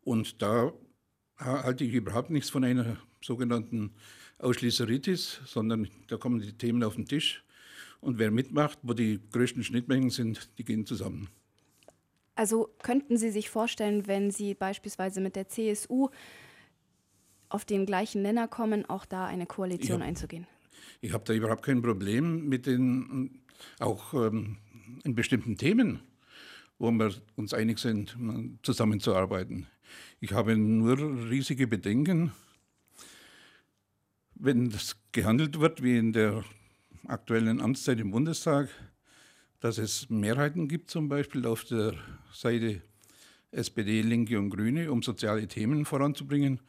Und 0.03 0.43
da 0.43 0.73
halte 1.37 1.85
ich 1.85 1.95
überhaupt 1.95 2.31
nichts 2.31 2.51
von 2.51 2.65
einer 2.65 2.97
sogenannten 3.21 3.95
Ausschließeritis, 4.39 5.41
sondern 5.47 5.89
da 6.09 6.17
kommen 6.17 6.41
die 6.41 6.53
Themen 6.53 6.83
auf 6.83 6.97
den 6.97 7.07
Tisch 7.07 7.45
und 8.01 8.19
wer 8.19 8.31
mitmacht, 8.31 8.79
wo 8.83 8.93
die 8.95 9.21
größten 9.31 9.63
Schnittmengen 9.63 10.11
sind, 10.11 10.51
die 10.59 10.65
gehen 10.65 10.85
zusammen. 10.87 11.29
Also 12.35 12.71
könnten 12.83 13.17
Sie 13.17 13.31
sich 13.31 13.51
vorstellen, 13.51 14.07
wenn 14.07 14.31
Sie 14.31 14.55
beispielsweise 14.55 15.21
mit 15.21 15.37
der 15.37 15.49
CSU 15.49 16.09
auf 17.53 17.65
den 17.65 17.87
gleichen 17.87 18.23
Nenner 18.23 18.49
kommen, 18.49 18.89
auch 18.89 19.05
da 19.05 19.27
eine 19.27 19.47
Koalition 19.47 20.01
ja. 20.01 20.07
einzugehen? 20.07 20.47
Ich 21.01 21.13
habe 21.13 21.25
da 21.25 21.33
überhaupt 21.33 21.65
kein 21.65 21.83
Problem 21.83 22.49
mit 22.49 22.67
den, 22.67 23.43
auch 23.79 24.15
ähm, 24.15 24.59
in 25.05 25.15
bestimmten 25.15 25.57
Themen, 25.57 26.01
wo 26.79 26.91
wir 26.91 27.13
uns 27.37 27.55
einig 27.55 27.79
sind, 27.79 28.17
zusammenzuarbeiten. 28.63 29.67
Ich 30.21 30.33
habe 30.33 30.57
nur 30.57 30.97
riesige 31.31 31.67
Bedenken, 31.67 32.33
wenn 34.35 34.71
das 34.71 34.97
gehandelt 35.13 35.61
wird, 35.61 35.83
wie 35.83 35.99
in 35.99 36.13
der 36.13 36.45
aktuellen 37.07 37.61
Amtszeit 37.61 38.01
im 38.01 38.11
Bundestag, 38.11 38.69
dass 39.61 39.79
es 39.79 40.09
Mehrheiten 40.11 40.69
gibt, 40.69 40.91
zum 40.91 41.09
Beispiel 41.09 41.47
auf 41.47 41.65
der 41.65 41.95
Seite 42.33 42.83
SPD, 43.53 44.01
Linke 44.03 44.39
und 44.39 44.51
Grüne, 44.51 44.91
um 44.91 45.03
soziale 45.03 45.47
Themen 45.47 45.85
voranzubringen 45.85 46.61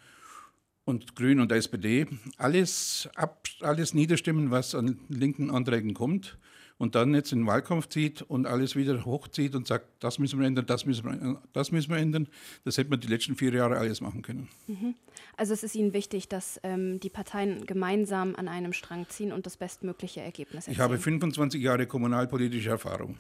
und 0.86 1.16
Grün 1.16 1.40
und 1.40 1.52
SPD 1.52 2.08
alles, 2.38 3.10
ab, 3.16 3.48
alles 3.62 3.94
niederstimmen, 3.94 4.52
was 4.52 4.76
an 4.76 5.00
linken 5.10 5.50
Anträgen 5.50 5.94
kommt 5.94 6.38
und 6.78 6.96
dann 6.96 7.14
jetzt 7.14 7.32
in 7.32 7.40
den 7.40 7.48
Wahlkampf 7.48 7.88
zieht 7.88 8.22
und 8.24 8.46
alles 8.46 8.76
wieder 8.76 9.06
hochzieht 9.06 9.56
und 9.56 9.68
sagt, 9.68 9.86
das 10.00 10.20
müssen 10.20 10.40
wir 10.40 10.48
ändern, 10.48 10.66
das 10.66 10.86
müssen 10.86 11.06
wir, 11.06 11.42
das 11.54 11.72
müssen 11.72 11.92
wir 11.92 11.98
ändern. 11.98 12.28
Das 12.66 12.78
hätte 12.78 12.90
man 12.90 13.00
die 13.00 13.08
letzten 13.08 13.36
vier 13.36 13.54
Jahre 13.54 13.78
alles 13.78 14.02
machen 14.02 14.22
können. 14.22 14.50
Mhm. 14.68 14.96
Also 15.38 15.54
es 15.54 15.64
ist 15.64 15.76
Ihnen 15.76 15.94
wichtig, 15.94 16.28
dass 16.28 16.60
ähm, 16.64 17.00
die 17.00 17.10
Parteien 17.10 17.66
gemeinsam 17.66 18.36
an 18.36 18.48
einem 18.48 18.74
Strang 18.74 19.08
ziehen 19.10 19.32
und 19.32 19.46
das 19.46 19.58
bestmögliche 19.58 20.22
Ergebnis 20.22 20.68
erzielen. 20.68 20.74
Ich 20.74 20.80
habe 20.80 20.98
25 20.98 21.62
Jahre 21.62 21.88
kommunalpolitische 21.88 22.70
Erfahrung 22.70 23.18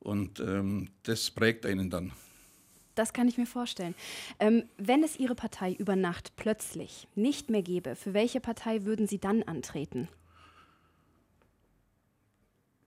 und 0.00 0.40
ähm, 0.40 0.88
das 1.04 1.30
prägt 1.30 1.64
einen 1.64 1.88
dann. 1.88 2.12
Das 2.94 3.12
kann 3.12 3.28
ich 3.28 3.38
mir 3.38 3.46
vorstellen. 3.46 3.94
Ähm, 4.38 4.64
wenn 4.76 5.02
es 5.02 5.18
Ihre 5.18 5.34
Partei 5.34 5.72
über 5.72 5.96
Nacht 5.96 6.36
plötzlich 6.36 7.08
nicht 7.14 7.48
mehr 7.48 7.62
gäbe, 7.62 7.96
für 7.96 8.12
welche 8.12 8.40
Partei 8.40 8.84
würden 8.84 9.06
Sie 9.06 9.18
dann 9.18 9.42
antreten? 9.42 10.08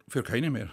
Für 0.07 0.21
keine 0.21 0.51
mehr. 0.51 0.69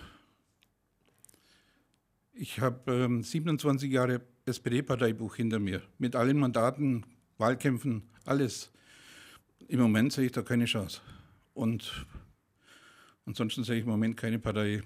Ich 2.35 2.61
habe 2.61 2.93
ähm, 2.93 3.23
27 3.23 3.91
Jahre 3.91 4.21
SPD-Parteibuch 4.45 5.37
hinter 5.37 5.59
mir, 5.59 5.83
mit 5.99 6.17
allen 6.17 6.39
Mandaten, 6.39 7.07
Wahlkämpfen, 7.39 8.03
alles. 8.25 8.71
Im 9.69 9.81
Moment 9.81 10.13
sehe 10.13 10.27
ich 10.27 10.33
da 10.33 10.43
keine 10.43 10.67
Chance. 10.67 11.01
Und 11.55 12.07
ansonsten 13.25 13.65
sehe 13.65 13.77
ich 13.77 13.85
im 13.85 13.91
Moment 13.91 14.17
keine 14.17 14.39
Partei, 14.39 14.83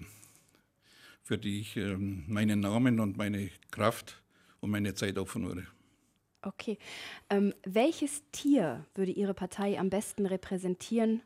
für 1.22 1.38
die 1.38 1.60
ich 1.60 1.76
ähm, 1.76 2.24
meinen 2.28 2.60
Namen 2.60 3.00
und 3.00 3.16
meine 3.16 3.50
Kraft 3.70 4.22
und 4.66 4.72
meine 4.72 4.94
Zeit 4.94 5.16
opfern 5.16 5.46
würde. 5.46 5.66
Okay. 6.42 6.78
Ähm, 7.30 7.54
welches 7.64 8.22
Tier 8.32 8.84
würde 8.94 9.12
Ihre 9.12 9.32
Partei 9.32 9.78
am 9.78 9.90
besten 9.90 10.26
repräsentieren? 10.26 11.22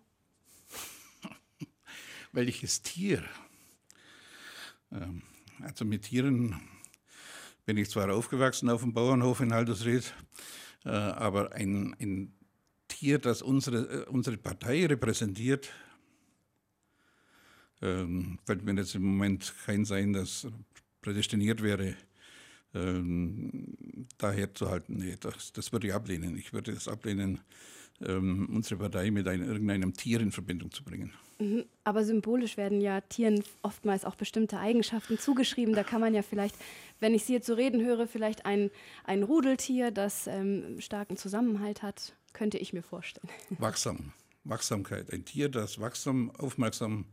Welches 2.32 2.82
Tier? 2.82 3.25
Ähm, 4.92 5.23
also 5.62 5.85
mit 5.85 6.02
Tieren 6.02 6.61
bin 7.64 7.76
ich 7.76 7.90
zwar 7.90 8.12
aufgewachsen 8.14 8.68
auf 8.68 8.82
dem 8.82 8.92
Bauernhof 8.92 9.40
in 9.40 9.52
Haldersried, 9.52 10.14
äh, 10.85 10.90
aber 10.90 11.52
ein, 11.52 11.97
ein, 11.99 12.35
Tier, 12.88 13.18
das 13.18 13.40
unsere, 13.40 14.02
äh, 14.02 14.09
unsere 14.09 14.37
Partei 14.37 14.85
repräsentiert, 14.85 15.73
ähm, 17.80 18.38
fällt 18.44 18.64
mir 18.64 18.75
jetzt 18.75 18.94
im 18.94 19.02
Moment 19.02 19.54
kein 19.64 19.85
sein, 19.85 20.12
das 20.12 20.47
prädestiniert 21.00 21.62
wäre 21.62 21.97
ähm, 22.75 24.07
daher 24.19 24.55
zu 24.55 24.71
halten. 24.71 24.97
Nee, 24.97 25.17
das, 25.21 25.53
das 25.53 25.73
würde 25.73 25.89
ich 25.89 25.95
ablehnen. 25.95 26.37
Ich 26.37 26.53
würde 26.53 26.73
es 26.73 26.89
ablehnen, 26.89 27.41
ähm, 28.07 28.49
unsere 28.53 28.77
Partei 28.77 29.11
mit 29.11 29.29
ein, 29.29 29.43
irgendeinem 29.43 29.95
Tier 29.95 30.21
in 30.21 30.33
Verbindung 30.33 30.71
zu 30.71 30.85
bringen. 30.85 31.12
Mhm. 31.39 31.65
Aber 31.85 32.05
symbolisch 32.05 32.57
werden 32.57 32.81
ja 32.81 33.00
Tieren 33.00 33.43
oftmals 33.62 34.05
auch 34.05 34.15
bestimmte 34.15 34.59
Eigenschaften 34.59 35.19
zugeschrieben. 35.19 35.75
Da 35.75 35.83
kann 35.83 36.00
man 36.00 36.15
ja 36.15 36.23
vielleicht, 36.23 36.55
wenn 37.00 37.15
ich 37.15 37.25
Sie 37.25 37.33
jetzt 37.33 37.47
so 37.47 37.55
reden 37.55 37.85
höre, 37.85 38.07
vielleicht 38.07 38.47
ein, 38.47 38.71
ein 39.05 39.23
Rudeltier, 39.23 39.91
das 39.91 40.27
ähm, 40.27 40.81
starken 40.81 41.17
Zusammenhalt 41.17 41.83
hat, 41.83 42.15
könnte 42.33 42.59
ich 42.59 42.73
mir 42.73 42.83
vorstellen. 42.83 43.29
Wachsam, 43.59 44.12
Wachsamkeit. 44.45 45.12
Ein 45.12 45.25
Tier, 45.25 45.49
das 45.49 45.81
wachsam, 45.81 46.31
aufmerksam 46.31 47.07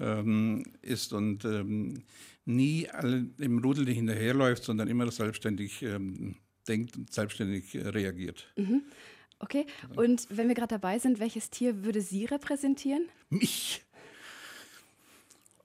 ähm, 0.00 0.64
ist 0.82 1.12
und 1.12 1.44
ähm, 1.44 2.02
nie 2.46 2.88
im 3.38 3.58
Rudel 3.58 3.86
hinterherläuft, 3.86 4.64
sondern 4.64 4.88
immer 4.88 5.10
selbstständig 5.10 5.82
ähm, 5.82 6.36
denkt 6.66 6.96
und 6.96 7.12
selbstständig 7.12 7.74
äh, 7.74 7.88
reagiert. 7.88 8.46
Mhm. 8.56 8.82
Okay, 9.38 9.66
und 9.96 10.26
wenn 10.30 10.48
wir 10.48 10.54
gerade 10.54 10.74
dabei 10.78 10.98
sind, 10.98 11.20
welches 11.20 11.50
Tier 11.50 11.84
würde 11.84 12.00
Sie 12.00 12.24
repräsentieren? 12.24 13.06
Mich? 13.28 13.82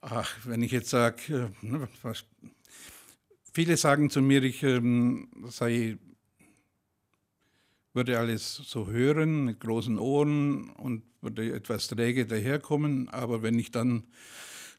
Ach, 0.02 0.30
wenn 0.44 0.62
ich 0.62 0.72
jetzt 0.72 0.90
sage, 0.90 1.50
äh, 1.62 1.66
ne, 1.66 1.88
viele 3.52 3.76
sagen 3.76 4.10
zu 4.10 4.20
mir, 4.20 4.42
ich 4.42 4.62
ähm, 4.62 5.28
sei, 5.48 5.96
würde 7.94 8.18
alles 8.18 8.56
so 8.56 8.88
hören 8.88 9.46
mit 9.46 9.60
großen 9.60 9.98
Ohren 9.98 10.70
und 10.70 11.04
würde 11.22 11.54
etwas 11.54 11.88
träge 11.88 12.26
daherkommen, 12.26 13.08
aber 13.08 13.42
wenn 13.42 13.58
ich 13.58 13.70
dann 13.70 14.04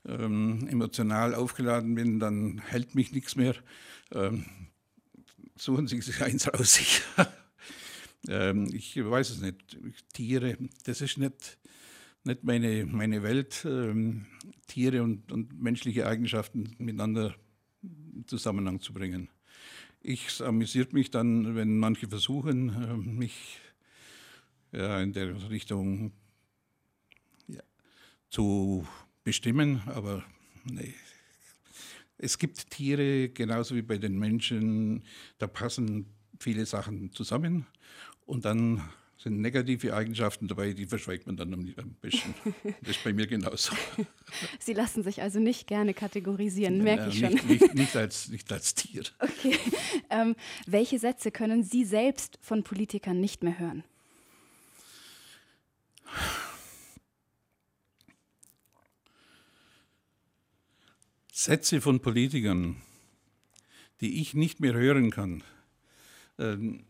ähm, 0.05 0.67
emotional 0.67 1.35
aufgeladen 1.35 1.95
bin, 1.95 2.19
dann 2.19 2.59
hält 2.59 2.95
mich 2.95 3.11
nichts 3.11 3.35
mehr. 3.35 3.55
Ähm, 4.11 4.45
suchen 5.55 5.87
Sie 5.87 6.01
sich 6.01 6.21
eins 6.21 6.47
aus. 6.47 6.79
ähm, 8.27 8.69
ich 8.73 8.97
weiß 8.97 9.29
es 9.31 9.41
nicht. 9.41 9.77
Tiere, 10.13 10.57
das 10.85 11.01
ist 11.01 11.17
nicht, 11.17 11.57
nicht 12.23 12.43
meine, 12.43 12.85
meine 12.85 13.23
Welt. 13.23 13.63
Ähm, 13.65 14.25
Tiere 14.67 15.03
und, 15.03 15.31
und 15.31 15.61
menschliche 15.61 16.07
Eigenschaften 16.07 16.75
miteinander 16.77 17.35
in 17.81 18.25
Zusammenhang 18.27 18.79
zu 18.79 18.93
bringen. 18.93 19.29
Ich 20.01 20.41
amüsiert 20.41 20.91
mich 20.91 21.11
dann, 21.11 21.55
wenn 21.55 21.77
manche 21.77 22.07
versuchen, 22.07 22.69
äh, 22.69 22.97
mich 22.97 23.59
ja, 24.73 24.99
in 25.01 25.13
der 25.13 25.49
Richtung 25.49 26.11
ja, 27.47 27.61
zu 28.29 28.85
bestimmen, 29.23 29.81
aber 29.85 30.23
nee. 30.65 30.93
Es 32.17 32.37
gibt 32.37 32.69
Tiere, 32.69 33.29
genauso 33.29 33.75
wie 33.75 33.81
bei 33.81 33.97
den 33.97 34.17
Menschen, 34.17 35.03
da 35.39 35.47
passen 35.47 36.05
viele 36.39 36.65
Sachen 36.65 37.11
zusammen 37.11 37.65
und 38.25 38.45
dann 38.45 38.81
sind 39.23 39.39
negative 39.39 39.95
Eigenschaften 39.95 40.47
dabei, 40.47 40.73
die 40.73 40.85
verschweigt 40.85 41.25
man 41.27 41.37
dann 41.37 41.53
ein 41.53 41.95
bisschen. 42.01 42.33
Das 42.81 42.97
ist 42.97 43.03
bei 43.03 43.13
mir 43.13 43.25
genauso. 43.25 43.73
Sie 44.59 44.73
lassen 44.73 45.01
sich 45.01 45.21
also 45.21 45.39
nicht 45.39 45.65
gerne 45.65 45.93
kategorisieren, 45.93 46.77
ja, 46.77 46.83
merke 46.83 47.09
ich 47.09 47.19
schon. 47.19 47.33
Nicht, 47.33 47.47
nicht, 47.47 47.73
nicht, 47.73 47.95
als, 47.95 48.27
nicht 48.27 48.51
als 48.51 48.75
Tier. 48.75 49.03
Okay. 49.19 49.57
Ähm, 50.09 50.35
welche 50.67 50.99
Sätze 50.99 51.31
können 51.31 51.63
Sie 51.63 51.85
selbst 51.85 52.37
von 52.41 52.63
Politikern 52.63 53.19
nicht 53.19 53.43
mehr 53.43 53.57
hören? 53.59 53.83
Sätze 61.35 61.81
von 61.81 61.99
Politikern, 61.99 62.75
die 64.01 64.21
ich 64.21 64.35
nicht 64.35 64.59
mehr 64.59 64.75
hören 64.75 65.09
kann. 65.09 65.41
Ähm, 66.37 66.83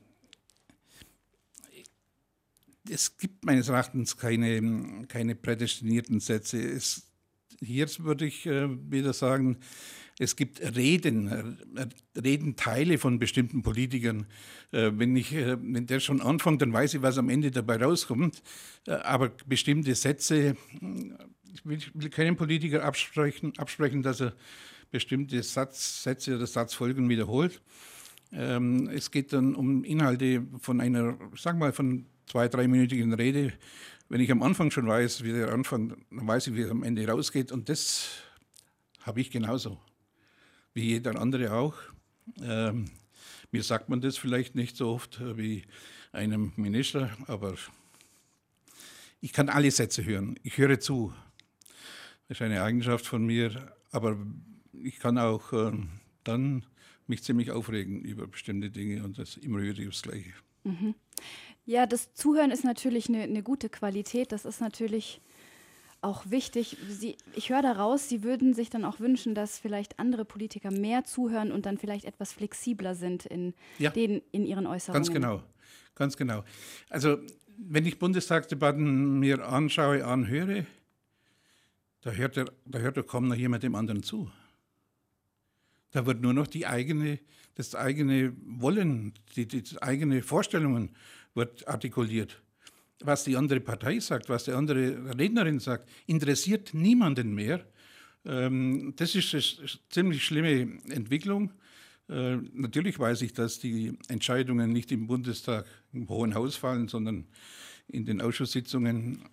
es 2.89 3.15
gibt 3.15 3.45
meines 3.45 3.69
Erachtens 3.69 4.17
keine, 4.17 5.05
keine 5.07 5.35
prädestinierten 5.35 6.19
Sätze. 6.19 6.61
Es, 6.61 7.03
hier 7.61 7.87
würde 7.99 8.25
ich 8.25 8.45
äh, 8.45 8.67
wieder 8.91 9.13
sagen, 9.13 9.59
es 10.19 10.35
gibt 10.35 10.59
Reden, 10.59 11.27
äh, 11.77 11.87
Redenteile 12.19 12.97
von 12.97 13.19
bestimmten 13.19 13.61
Politikern. 13.61 14.25
Äh, 14.71 14.91
wenn, 14.95 15.15
ich, 15.15 15.33
wenn 15.33 15.87
der 15.87 16.01
schon 16.01 16.19
anfängt, 16.19 16.61
dann 16.61 16.73
weiß 16.73 16.95
ich, 16.95 17.01
was 17.01 17.17
am 17.17 17.29
Ende 17.29 17.49
dabei 17.49 17.77
rauskommt. 17.77 18.43
aber 18.87 19.29
bestimmte 19.47 19.95
Sätze, 19.95 20.57
ich 21.53 21.65
will, 21.65 21.79
will 21.93 22.09
keinem 22.09 22.35
Politiker 22.35 22.83
absprechen, 22.83 23.53
absprechen, 23.57 24.01
dass 24.01 24.21
er 24.21 24.33
bestimmte 24.91 25.41
Satz, 25.43 26.03
Sätze 26.03 26.35
oder 26.35 26.47
Satzfolgen 26.47 27.09
wiederholt. 27.09 27.61
Ähm, 28.31 28.89
es 28.89 29.11
geht 29.11 29.33
dann 29.33 29.55
um 29.55 29.83
Inhalte 29.83 30.45
von 30.59 30.81
einer, 30.81 31.17
sag 31.35 31.57
mal, 31.57 31.73
von 31.73 32.05
zwei, 32.25 32.47
dreiminütigen 32.47 33.13
Rede. 33.13 33.53
Wenn 34.09 34.21
ich 34.21 34.31
am 34.31 34.43
Anfang 34.43 34.71
schon 34.71 34.87
weiß, 34.87 35.23
wie 35.23 35.31
der 35.31 35.51
Anfang, 35.51 35.89
dann 35.89 36.27
weiß 36.27 36.47
ich, 36.47 36.55
wie 36.55 36.61
es 36.61 36.71
am 36.71 36.83
Ende 36.83 37.07
rausgeht. 37.07 37.51
Und 37.51 37.69
das 37.69 38.09
habe 39.01 39.21
ich 39.21 39.31
genauso, 39.31 39.79
wie 40.73 40.83
jeder 40.83 41.19
andere 41.19 41.53
auch. 41.53 41.75
Ähm, 42.41 42.85
mir 43.51 43.63
sagt 43.63 43.89
man 43.89 44.01
das 44.01 44.17
vielleicht 44.17 44.55
nicht 44.55 44.77
so 44.77 44.89
oft 44.89 45.21
wie 45.37 45.63
einem 46.11 46.53
Minister, 46.55 47.15
aber 47.27 47.55
ich 49.21 49.31
kann 49.31 49.49
alle 49.49 49.71
Sätze 49.71 50.03
hören. 50.05 50.39
Ich 50.43 50.57
höre 50.57 50.79
zu. 50.79 51.13
Das 52.33 52.39
ist 52.39 52.45
eine 52.45 52.63
Eigenschaft 52.63 53.05
von 53.05 53.27
mir, 53.27 53.71
aber 53.91 54.17
ich 54.83 54.97
kann 54.97 55.19
auch 55.19 55.53
äh, 55.53 55.71
dann 56.23 56.65
mich 57.05 57.21
ziemlich 57.21 57.51
aufregen 57.51 58.01
über 58.01 58.25
bestimmte 58.25 58.71
Dinge 58.71 59.03
und 59.03 59.19
das 59.19 59.37
immer 59.37 59.61
wieder 59.61 59.85
das 59.85 60.01
Gleiche. 60.01 60.33
Mhm. 60.63 60.95
Ja, 61.67 61.85
das 61.85 62.15
Zuhören 62.15 62.49
ist 62.49 62.63
natürlich 62.63 63.07
eine, 63.07 63.21
eine 63.21 63.43
gute 63.43 63.69
Qualität. 63.69 64.31
Das 64.31 64.45
ist 64.45 64.61
natürlich 64.61 65.21
auch 66.01 66.23
wichtig. 66.31 66.75
Sie, 66.89 67.17
ich 67.35 67.51
höre 67.51 67.61
daraus, 67.61 68.09
Sie 68.09 68.23
würden 68.23 68.55
sich 68.55 68.71
dann 68.71 68.83
auch 68.83 68.99
wünschen, 68.99 69.35
dass 69.35 69.59
vielleicht 69.59 69.99
andere 69.99 70.25
Politiker 70.25 70.71
mehr 70.71 71.03
zuhören 71.03 71.51
und 71.51 71.67
dann 71.67 71.77
vielleicht 71.77 72.05
etwas 72.05 72.33
flexibler 72.33 72.95
sind 72.95 73.27
in, 73.27 73.53
ja, 73.77 73.91
den, 73.91 74.23
in 74.31 74.47
ihren 74.47 74.65
Äußerungen. 74.65 75.03
Ganz 75.03 75.13
genau, 75.13 75.43
ganz 75.93 76.17
genau. 76.17 76.43
Also 76.89 77.19
wenn 77.59 77.85
ich 77.85 77.99
Bundestagsdebatten 77.99 79.19
mir 79.19 79.47
anschaue, 79.47 80.03
anhöre, 80.03 80.65
da 82.03 82.11
hört, 82.11 82.35
der, 82.35 82.51
da 82.65 82.79
hört 82.79 82.97
der 82.97 83.03
kaum 83.03 83.27
noch 83.27 83.35
jemand 83.35 83.63
dem 83.63 83.75
anderen 83.75 84.03
zu. 84.03 84.29
Da 85.91 86.05
wird 86.05 86.21
nur 86.21 86.33
noch 86.33 86.47
die 86.47 86.67
eigene, 86.67 87.19
das 87.55 87.75
eigene 87.75 88.33
Wollen, 88.45 89.13
die, 89.35 89.47
die 89.47 89.63
eigene 89.81 90.21
Vorstellungen 90.21 90.89
wird 91.33 91.67
artikuliert. 91.67 92.41
Was 92.99 93.23
die 93.23 93.37
andere 93.37 93.59
Partei 93.59 93.99
sagt, 93.99 94.29
was 94.29 94.45
die 94.45 94.51
andere 94.51 95.17
Rednerin 95.17 95.59
sagt, 95.59 95.89
interessiert 96.05 96.73
niemanden 96.73 97.33
mehr. 97.33 97.65
Ähm, 98.25 98.93
das 98.95 99.15
ist 99.15 99.33
eine 99.33 99.69
ziemlich 99.89 100.25
schlimme 100.25 100.79
Entwicklung. 100.89 101.53
Äh, 102.09 102.37
natürlich 102.53 102.99
weiß 102.99 103.21
ich, 103.21 103.33
dass 103.33 103.59
die 103.59 103.97
Entscheidungen 104.09 104.71
nicht 104.71 104.91
im 104.91 105.07
Bundestag 105.07 105.65
im 105.93 106.09
Hohen 106.09 106.33
Haus 106.33 106.55
fallen, 106.55 106.87
sondern 106.87 107.27
in 107.87 108.05
den 108.05 108.21
Ausschusssitzungen, 108.21 109.23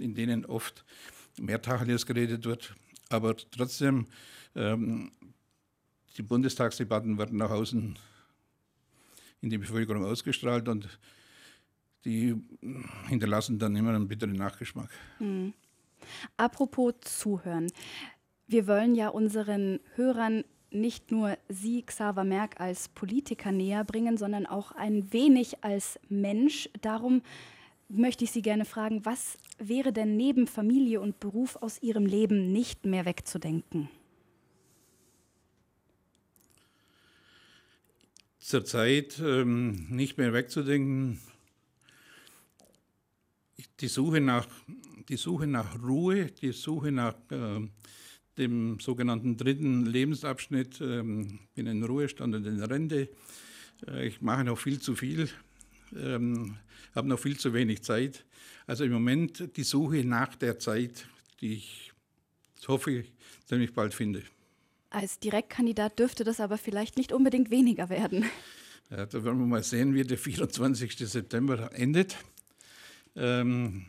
in 0.00 0.14
denen 0.14 0.44
oft 0.44 0.84
mehr 1.40 1.60
Tacheles 1.60 2.06
geredet 2.06 2.44
wird. 2.44 2.74
Aber 3.10 3.36
trotzdem, 3.36 4.06
ähm, 4.54 5.12
die 6.16 6.22
Bundestagsdebatten 6.22 7.18
werden 7.18 7.38
nach 7.38 7.50
außen 7.50 7.98
in 9.40 9.50
die 9.50 9.58
Bevölkerung 9.58 10.04
ausgestrahlt 10.04 10.68
und 10.68 10.98
die 12.04 12.34
hinterlassen 13.08 13.58
dann 13.58 13.76
immer 13.76 13.94
einen 13.94 14.08
bitteren 14.08 14.36
Nachgeschmack. 14.36 14.90
Mhm. 15.18 15.52
Apropos 16.36 16.94
Zuhören. 17.00 17.70
Wir 18.46 18.66
wollen 18.66 18.94
ja 18.94 19.08
unseren 19.08 19.80
Hörern 19.94 20.44
nicht 20.70 21.12
nur 21.12 21.38
Sie, 21.48 21.82
Xaver 21.82 22.24
Merck, 22.24 22.60
als 22.60 22.88
Politiker 22.88 23.52
näher 23.52 23.84
bringen, 23.84 24.16
sondern 24.16 24.44
auch 24.44 24.72
ein 24.72 25.12
wenig 25.12 25.62
als 25.64 25.98
Mensch. 26.08 26.68
Darum 26.82 27.22
möchte 27.88 28.24
ich 28.24 28.32
Sie 28.32 28.42
gerne 28.42 28.64
fragen, 28.64 29.04
was 29.04 29.38
wäre 29.58 29.92
denn 29.92 30.16
neben 30.16 30.46
Familie 30.46 31.00
und 31.00 31.20
Beruf 31.20 31.56
aus 31.56 31.82
Ihrem 31.82 32.06
Leben 32.06 32.52
nicht 32.52 32.84
mehr 32.84 33.04
wegzudenken? 33.04 33.88
Zurzeit 38.38 39.18
ähm, 39.20 39.86
nicht 39.88 40.18
mehr 40.18 40.32
wegzudenken. 40.32 41.18
Die 43.80 43.88
Suche 43.88 44.20
nach, 44.20 44.46
die 45.08 45.16
Suche 45.16 45.46
nach 45.46 45.82
Ruhe, 45.82 46.26
die 46.26 46.52
Suche 46.52 46.92
nach 46.92 47.14
äh, 47.30 47.66
dem 48.36 48.80
sogenannten 48.80 49.36
dritten 49.36 49.86
Lebensabschnitt, 49.86 50.80
ähm, 50.80 51.38
bin 51.54 51.66
in 51.66 51.82
Ruhestand 51.84 52.34
und 52.34 52.46
in 52.46 52.62
Rente. 52.62 53.08
Äh, 53.86 54.08
ich 54.08 54.20
mache 54.20 54.44
noch 54.44 54.58
viel 54.58 54.78
zu 54.78 54.94
viel 54.94 55.30
ähm, 55.96 56.56
habe 56.94 57.08
noch 57.08 57.18
viel 57.18 57.38
zu 57.38 57.52
wenig 57.52 57.82
Zeit. 57.82 58.24
Also 58.66 58.84
im 58.84 58.92
Moment 58.92 59.56
die 59.56 59.62
Suche 59.62 60.04
nach 60.04 60.34
der 60.36 60.58
Zeit, 60.58 61.06
die 61.40 61.54
ich 61.54 61.92
hoffe, 62.66 63.04
ziemlich 63.46 63.74
bald 63.74 63.94
finde. 63.94 64.22
Als 64.90 65.18
Direktkandidat 65.18 65.98
dürfte 65.98 66.24
das 66.24 66.40
aber 66.40 66.56
vielleicht 66.56 66.96
nicht 66.96 67.12
unbedingt 67.12 67.50
weniger 67.50 67.88
werden. 67.88 68.24
Ja, 68.90 69.06
da 69.06 69.24
werden 69.24 69.38
wir 69.38 69.46
mal 69.46 69.62
sehen, 69.62 69.94
wie 69.94 70.04
der 70.04 70.18
24. 70.18 70.96
September 70.96 71.70
endet. 71.74 72.16
Ähm, 73.16 73.86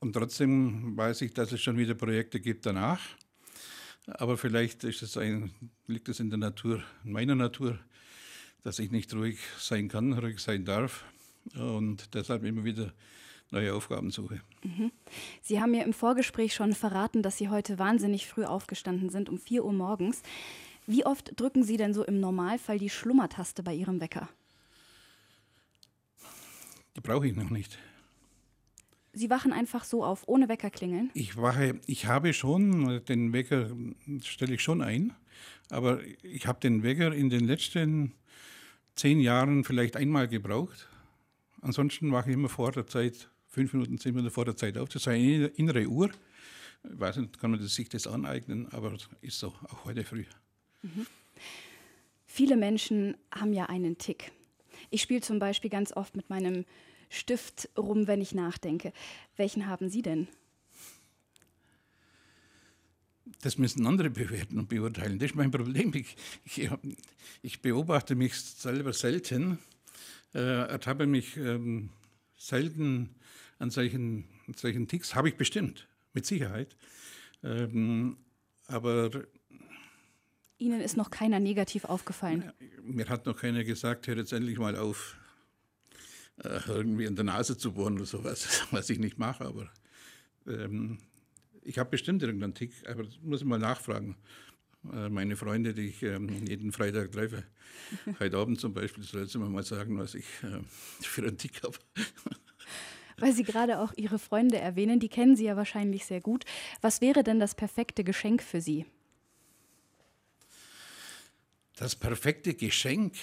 und 0.00 0.12
trotzdem 0.12 0.96
weiß 0.96 1.22
ich, 1.22 1.34
dass 1.34 1.52
es 1.52 1.60
schon 1.60 1.76
wieder 1.78 1.94
Projekte 1.94 2.40
gibt 2.40 2.64
danach. 2.64 3.00
Aber 4.06 4.38
vielleicht 4.38 4.84
es 4.84 5.16
ein, 5.16 5.50
liegt 5.86 6.08
es 6.08 6.20
in 6.20 6.30
der 6.30 6.38
Natur, 6.38 6.82
in 7.04 7.12
meiner 7.12 7.34
Natur, 7.34 7.78
dass 8.62 8.78
ich 8.78 8.90
nicht 8.90 9.12
ruhig 9.14 9.38
sein 9.58 9.88
kann, 9.88 10.12
ruhig 10.12 10.38
sein 10.38 10.64
darf 10.64 11.04
und 11.54 12.14
deshalb 12.14 12.44
immer 12.44 12.64
wieder 12.64 12.92
neue 13.50 13.74
Aufgaben 13.74 14.10
suche. 14.10 14.40
Mhm. 14.64 14.90
Sie 15.42 15.60
haben 15.60 15.70
mir 15.70 15.84
im 15.84 15.92
Vorgespräch 15.92 16.54
schon 16.54 16.72
verraten, 16.72 17.22
dass 17.22 17.38
Sie 17.38 17.48
heute 17.48 17.78
wahnsinnig 17.78 18.26
früh 18.26 18.44
aufgestanden 18.44 19.10
sind, 19.10 19.28
um 19.28 19.38
4 19.38 19.64
Uhr 19.64 19.72
morgens. 19.72 20.22
Wie 20.86 21.04
oft 21.04 21.38
drücken 21.38 21.62
Sie 21.62 21.76
denn 21.76 21.94
so 21.94 22.04
im 22.04 22.20
Normalfall 22.20 22.78
die 22.78 22.90
Schlummertaste 22.90 23.62
bei 23.62 23.74
Ihrem 23.74 24.00
Wecker? 24.00 24.28
Die 26.96 27.00
brauche 27.00 27.26
ich 27.26 27.36
noch 27.36 27.50
nicht. 27.50 27.78
Sie 29.12 29.30
wachen 29.30 29.52
einfach 29.52 29.84
so 29.84 30.04
auf, 30.04 30.24
ohne 30.26 30.48
Wecker 30.48 30.70
klingeln? 30.70 31.10
Ich 31.14 31.36
wache, 31.36 31.80
ich 31.86 32.06
habe 32.06 32.34
schon, 32.34 33.02
den 33.06 33.32
Wecker 33.32 33.70
stelle 34.22 34.54
ich 34.54 34.62
schon 34.62 34.82
ein, 34.82 35.14
aber 35.70 36.00
ich 36.22 36.46
habe 36.46 36.60
den 36.60 36.82
Wecker 36.82 37.14
in 37.14 37.30
den 37.30 37.46
letzten 37.46 38.12
zehn 38.94 39.20
Jahren 39.20 39.64
vielleicht 39.64 39.96
einmal 39.96 40.28
gebraucht. 40.28 40.88
Ansonsten 41.66 42.12
wache 42.12 42.30
ich 42.30 42.34
immer 42.34 42.48
vor 42.48 42.70
der 42.70 42.86
Zeit, 42.86 43.28
fünf 43.48 43.72
Minuten, 43.72 43.98
zehn 43.98 44.14
Minuten 44.14 44.32
vor 44.32 44.44
der 44.44 44.56
Zeit 44.56 44.78
auf. 44.78 44.88
Das 44.88 45.02
ist 45.02 45.08
eine 45.08 45.46
innere 45.46 45.88
Uhr. 45.88 46.10
Ich 46.84 47.00
weiß 47.00 47.16
nicht, 47.16 47.40
kann 47.40 47.50
man 47.50 47.60
sich 47.60 47.88
das 47.88 48.06
aneignen, 48.06 48.68
aber 48.70 48.96
ist 49.20 49.40
so, 49.40 49.48
auch 49.48 49.84
heute 49.84 50.04
früh. 50.04 50.24
Mhm. 50.82 51.08
Viele 52.24 52.56
Menschen 52.56 53.16
haben 53.32 53.52
ja 53.52 53.66
einen 53.66 53.98
Tick. 53.98 54.30
Ich 54.90 55.02
spiele 55.02 55.22
zum 55.22 55.40
Beispiel 55.40 55.68
ganz 55.68 55.90
oft 55.90 56.14
mit 56.14 56.30
meinem 56.30 56.64
Stift 57.08 57.68
rum, 57.76 58.06
wenn 58.06 58.20
ich 58.20 58.32
nachdenke. 58.32 58.92
Welchen 59.36 59.66
haben 59.66 59.88
Sie 59.88 60.02
denn? 60.02 60.28
Das 63.42 63.58
müssen 63.58 63.84
andere 63.88 64.10
bewerten 64.10 64.60
und 64.60 64.68
beurteilen. 64.68 65.18
Das 65.18 65.30
ist 65.30 65.34
mein 65.34 65.50
Problem. 65.50 65.92
Ich, 65.94 66.14
ich, 66.44 66.70
ich 67.42 67.60
beobachte 67.60 68.14
mich 68.14 68.36
selber 68.36 68.92
selten, 68.92 69.58
äh, 70.36 70.68
ertappe 70.68 71.06
mich 71.06 71.36
ähm, 71.38 71.88
selten 72.36 73.16
an 73.58 73.70
solchen, 73.70 74.28
solchen 74.54 74.86
Ticks. 74.86 75.14
Habe 75.14 75.30
ich 75.30 75.36
bestimmt, 75.36 75.88
mit 76.12 76.26
Sicherheit. 76.26 76.76
Ähm, 77.42 78.18
aber 78.66 79.10
Ihnen 80.58 80.80
ist 80.80 80.96
noch 80.96 81.10
keiner 81.10 81.40
negativ 81.40 81.84
aufgefallen? 81.84 82.52
Mir 82.82 83.08
hat 83.08 83.26
noch 83.26 83.38
keiner 83.38 83.64
gesagt, 83.64 84.06
hör 84.06 84.16
jetzt 84.16 84.32
endlich 84.32 84.58
mal 84.58 84.76
auf, 84.76 85.16
äh, 86.42 86.60
irgendwie 86.66 87.04
in 87.04 87.16
der 87.16 87.24
Nase 87.24 87.56
zu 87.56 87.72
bohren 87.72 87.94
oder 87.94 88.06
sowas, 88.06 88.66
was 88.70 88.90
ich 88.90 88.98
nicht 88.98 89.18
mache. 89.18 89.44
Aber 89.44 89.70
ähm, 90.46 90.98
ich 91.62 91.78
habe 91.78 91.90
bestimmt 91.90 92.22
irgendeinen 92.22 92.54
Tick, 92.54 92.72
aber 92.88 93.04
das 93.04 93.18
muss 93.22 93.40
ich 93.40 93.46
mal 93.46 93.58
nachfragen. 93.58 94.16
Äh, 94.94 95.08
meine 95.08 95.36
Freunde, 95.36 95.74
die 95.74 95.88
ich 95.88 96.02
ähm, 96.02 96.28
jeden 96.46 96.72
Freitag 96.72 97.12
treffe, 97.12 97.44
heute 98.20 98.36
Abend 98.36 98.60
zum 98.60 98.74
Beispiel, 98.74 99.04
soll 99.04 99.26
sie 99.26 99.38
mir 99.38 99.48
mal 99.48 99.62
sagen, 99.62 99.98
was 99.98 100.14
ich 100.14 100.26
äh, 100.42 100.60
für 101.00 101.22
einen 101.22 101.38
Tick 101.38 101.62
habe. 101.62 101.78
Weil 103.18 103.32
Sie 103.32 103.44
gerade 103.44 103.80
auch 103.80 103.94
Ihre 103.96 104.18
Freunde 104.18 104.58
erwähnen, 104.58 105.00
die 105.00 105.08
kennen 105.08 105.36
Sie 105.36 105.44
ja 105.44 105.56
wahrscheinlich 105.56 106.04
sehr 106.04 106.20
gut. 106.20 106.44
Was 106.82 107.00
wäre 107.00 107.22
denn 107.22 107.40
das 107.40 107.54
perfekte 107.54 108.04
Geschenk 108.04 108.42
für 108.42 108.60
Sie? 108.60 108.84
Das 111.76 111.96
perfekte 111.96 112.54
Geschenk? 112.54 113.14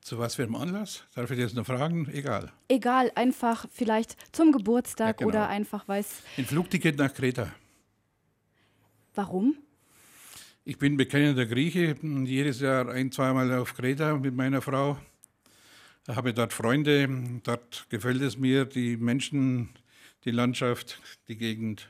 Zu 0.00 0.18
was 0.18 0.36
für 0.36 0.44
einem 0.44 0.54
Anlass? 0.54 1.04
Darf 1.14 1.30
ich 1.30 1.38
das 1.38 1.52
noch 1.52 1.66
fragen? 1.66 2.08
Egal. 2.12 2.52
Egal, 2.68 3.12
einfach 3.14 3.66
vielleicht 3.70 4.16
zum 4.34 4.52
Geburtstag 4.52 5.20
ja, 5.20 5.26
genau. 5.26 5.28
oder 5.28 5.48
einfach 5.48 5.86
weiß. 5.86 6.22
Ein 6.38 6.46
Flugticket 6.46 6.96
nach 6.96 7.12
Kreta. 7.12 7.52
Warum? 9.14 9.58
Ich 10.68 10.76
bin 10.76 10.98
bekennender 10.98 11.46
Grieche, 11.46 11.96
jedes 12.02 12.60
Jahr 12.60 12.90
ein, 12.90 13.10
zweimal 13.10 13.50
auf 13.54 13.72
Kreta 13.72 14.18
mit 14.18 14.34
meiner 14.34 14.60
Frau. 14.60 14.98
Ich 16.06 16.14
habe 16.14 16.34
dort 16.34 16.52
Freunde, 16.52 17.08
dort 17.42 17.86
gefällt 17.88 18.20
es 18.20 18.36
mir, 18.36 18.66
die 18.66 18.98
Menschen, 18.98 19.70
die 20.26 20.30
Landschaft, 20.30 21.00
die 21.26 21.38
Gegend, 21.38 21.88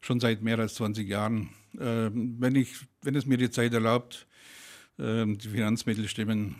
schon 0.00 0.20
seit 0.20 0.40
mehr 0.40 0.56
als 0.60 0.74
20 0.74 1.08
Jahren. 1.08 1.48
Ähm, 1.80 2.36
wenn, 2.38 2.54
ich, 2.54 2.76
wenn 3.02 3.16
es 3.16 3.26
mir 3.26 3.38
die 3.38 3.50
Zeit 3.50 3.74
erlaubt, 3.74 4.28
ähm, 5.00 5.36
die 5.38 5.48
Finanzmittel 5.48 6.06
stimmen, 6.06 6.54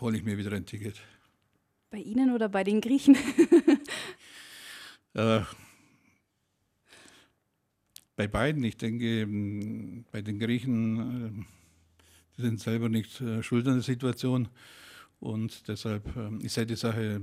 hole 0.00 0.16
ich 0.16 0.22
mir 0.22 0.38
wieder 0.38 0.52
ein 0.52 0.66
Ticket. 0.66 1.02
Bei 1.90 1.98
Ihnen 1.98 2.32
oder 2.32 2.48
bei 2.48 2.62
den 2.62 2.80
Griechen? 2.80 3.16
Äh, 8.16 8.22
bei 8.22 8.28
beiden. 8.28 8.64
Ich 8.64 8.76
denke, 8.76 9.22
ähm, 9.22 10.04
bei 10.10 10.22
den 10.22 10.38
Griechen, 10.38 11.26
äh, 11.26 11.44
die 12.36 12.42
sind 12.42 12.60
selber 12.60 12.88
nicht 12.88 13.20
äh, 13.20 13.42
schuld 13.42 13.66
an 13.66 13.74
der 13.74 13.82
Situation. 13.82 14.48
Und 15.20 15.66
deshalb, 15.68 16.14
ähm, 16.16 16.40
ich 16.42 16.52
sehe 16.52 16.66
die 16.66 16.76
Sache 16.76 17.20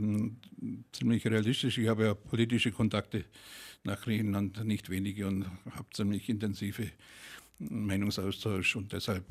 ziemlich 0.91 1.25
realistisch. 1.27 1.77
Ich 1.77 1.87
habe 1.87 2.05
ja 2.05 2.13
politische 2.13 2.71
Kontakte 2.71 3.25
nach 3.83 4.01
Griechenland, 4.01 4.63
nicht 4.65 4.89
wenige, 4.89 5.27
und 5.27 5.45
habe 5.71 5.87
ziemlich 5.91 6.29
intensive 6.29 6.89
Meinungsaustausch. 7.59 8.75
Und 8.75 8.93
deshalb 8.93 9.25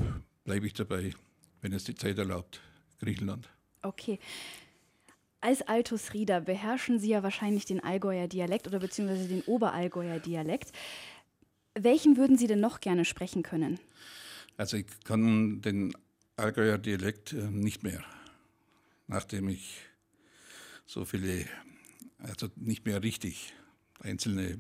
bleibe 0.45 0.67
ich 0.67 0.75
dabei, 0.75 1.13
wenn 1.61 1.73
es 1.73 1.85
die 1.85 1.95
Zeit 1.95 2.19
erlaubt, 2.19 2.61
Griechenland. 3.01 3.49
Okay. 3.83 4.19
Als 5.41 5.63
Altus 5.63 6.15
Rieder 6.15 6.41
beherrschen 6.41 7.01
Sie 7.01 7.09
ja 7.09 7.25
wahrscheinlich 7.25 7.65
den 7.65 7.83
Allgäuer 7.83 8.29
Dialekt 8.29 8.69
oder 8.69 8.79
beziehungsweise 8.79 9.27
den 9.27 9.43
Oberallgäuer 9.43 10.21
Dialekt. 10.21 10.71
Welchen 11.75 12.17
würden 12.17 12.37
Sie 12.37 12.47
denn 12.47 12.61
noch 12.61 12.81
gerne 12.81 13.05
sprechen 13.05 13.43
können? 13.43 13.81
Also 14.57 14.77
ich 14.77 14.87
kann 15.05 15.63
den 15.63 15.95
Allgäuer 16.37 16.79
Dialekt 16.79 17.33
äh, 17.33 17.51
nicht 17.51 17.83
mehr, 17.83 18.05
nachdem 19.07 19.49
ich 19.49 19.81
so 20.87 21.05
viele, 21.05 21.47
also 22.19 22.49
nicht 22.57 22.85
mehr 22.85 23.03
richtig 23.03 23.55
einzelne, 24.01 24.59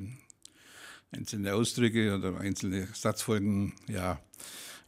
einzelne 1.11 1.55
Ausdrücke 1.55 2.15
oder 2.15 2.39
einzelne 2.39 2.89
Satzfolgen, 2.95 3.75
ja, 3.89 4.21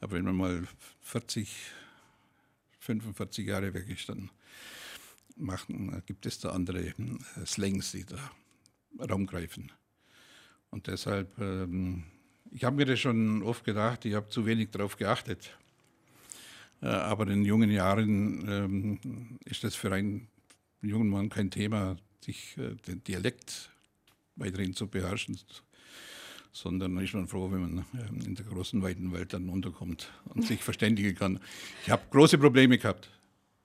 aber 0.01 0.17
wenn 0.17 0.25
man 0.25 0.37
mal 0.37 0.69
40, 1.03 1.55
45 2.79 3.47
Jahre 3.47 3.69
ist, 3.69 4.09
dann 4.09 4.31
machen, 5.37 6.03
gibt 6.07 6.27
es 6.27 6.39
da 6.39 6.51
andere 6.51 6.81
äh, 6.89 7.47
Slangs, 7.47 7.93
die 7.93 8.05
da 8.05 8.31
Raum 8.99 9.27
greifen. 9.27 9.73
Und 10.71 10.87
deshalb, 10.87 11.39
ähm, 11.39 12.05
ich 12.55 12.65
habe 12.65 12.77
mir 12.77 12.87
das 12.87 13.01
schon 13.01 13.43
oft 13.43 13.65
gedacht, 13.65 14.05
ich 14.05 14.15
habe 14.15 14.29
zu 14.29 14.47
wenig 14.47 14.71
darauf 14.71 14.97
geachtet. 14.97 15.57
Äh, 16.81 16.87
aber 16.87 17.27
in 17.29 17.45
jungen 17.45 17.71
Jahren 17.71 18.49
ähm, 18.49 19.39
ist 19.45 19.65
das 19.65 19.75
für 19.75 19.93
einen 19.93 20.29
jungen 20.81 21.09
Mann 21.09 21.29
kein 21.29 21.51
Thema, 21.51 21.97
sich 22.21 22.57
äh, 22.57 22.77
den 22.87 23.03
Dialekt 23.05 23.71
weiterhin 24.37 24.75
zu 24.75 24.87
beherrschen 24.87 25.39
sondern 26.53 26.97
ist 26.99 27.13
man 27.13 27.27
froh, 27.27 27.51
wenn 27.51 27.63
man 27.63 27.85
ähm, 27.95 28.21
in 28.25 28.37
der 28.37 28.45
großen, 28.45 28.81
weiten 28.81 29.13
Welt 29.13 29.33
dann 29.33 29.49
unterkommt 29.49 30.13
und 30.27 30.47
sich 30.47 30.63
verständigen 30.63 31.17
kann. 31.17 31.41
Ich 31.83 31.91
habe 31.91 32.03
große 32.11 32.39
Probleme 32.39 32.79
gehabt, 32.79 33.11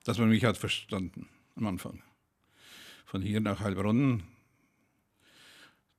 dass 0.05 0.17
man 0.17 0.29
mich 0.29 0.43
hat 0.43 0.57
verstanden 0.57 1.27
am 1.55 1.67
Anfang. 1.67 2.01
Von 3.05 3.21
hier 3.21 3.41
nach 3.41 3.59
Heilbronn, 3.59 4.23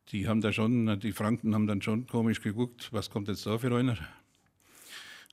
die 0.08 0.26
haben 0.26 0.40
da 0.40 0.52
schon, 0.52 0.98
die 1.00 1.12
Franken 1.12 1.54
haben 1.54 1.66
dann 1.66 1.82
schon 1.82 2.06
komisch 2.06 2.40
geguckt, 2.40 2.92
was 2.92 3.10
kommt 3.10 3.28
jetzt 3.28 3.46
da 3.46 3.58
für 3.58 3.74
einer? 3.76 3.96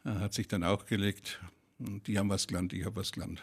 Hat 0.04 0.34
sich 0.34 0.48
dann 0.48 0.64
auch 0.64 0.86
gelegt. 0.86 1.40
Die 1.80 2.18
haben 2.18 2.30
was 2.30 2.48
gelernt, 2.48 2.74
ich 2.74 2.86
habe 2.86 2.96
was 2.96 3.12
gelernt. 3.12 3.42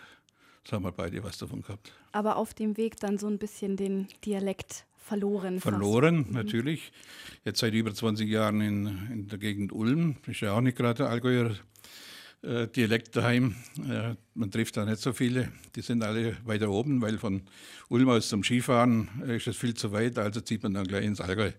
So 0.67 0.77
haben 0.77 0.85
wir 0.85 0.93
beide 0.93 1.23
was 1.23 1.39
davon 1.39 1.63
gehabt. 1.63 1.93
Aber 2.13 2.37
auf 2.37 2.55
dem 2.55 2.77
Weg 2.77 2.97
dann 2.99 3.19
so 3.19 3.27
ein 3.27 3.39
bisschen 3.39 3.77
den 3.77 4.09
Dialekt 4.25 4.87
verloren. 4.97 5.61
Verloren, 5.61 6.25
fast. 6.25 6.29
Mhm. 6.29 6.35
natürlich. 6.35 6.93
Jetzt 7.45 7.61
seit 7.61 7.75
über 7.75 7.93
20 7.93 8.29
Jahren 8.29 8.61
in, 8.61 8.87
in 9.13 9.29
der 9.29 9.39
Gegend 9.39 9.73
Ulm. 9.73 10.17
Ist 10.27 10.41
ja 10.41 10.53
auch 10.53 10.63
nicht 10.63 10.79
gerade 10.79 11.03
der 11.03 11.11
Allgäuer 11.11 11.55
äh, 12.45 12.69
Dialekt 12.69 13.17
daheim. 13.17 13.57
Man 14.35 14.51
trifft 14.51 14.77
da 14.77 14.85
nicht 14.85 15.01
so 15.01 15.13
viele. 15.13 15.51
Die 15.75 15.81
sind 15.81 16.03
alle 16.03 16.37
weiter 16.45 16.71
oben, 16.71 17.01
weil 17.01 17.19
von 17.19 17.43
Ulm 17.89 18.09
aus 18.11 18.29
zum 18.29 18.45
Skifahren 18.45 19.09
äh, 19.27 19.37
ist 19.37 19.47
es 19.47 19.57
viel 19.57 19.75
zu 19.75 19.93
weit. 19.93 20.19
Also 20.19 20.41
zieht 20.41 20.63
man 20.63 20.75
dann 20.75 20.87
gleich 20.87 21.05
ins 21.05 21.21
Allgäu, 21.21 21.53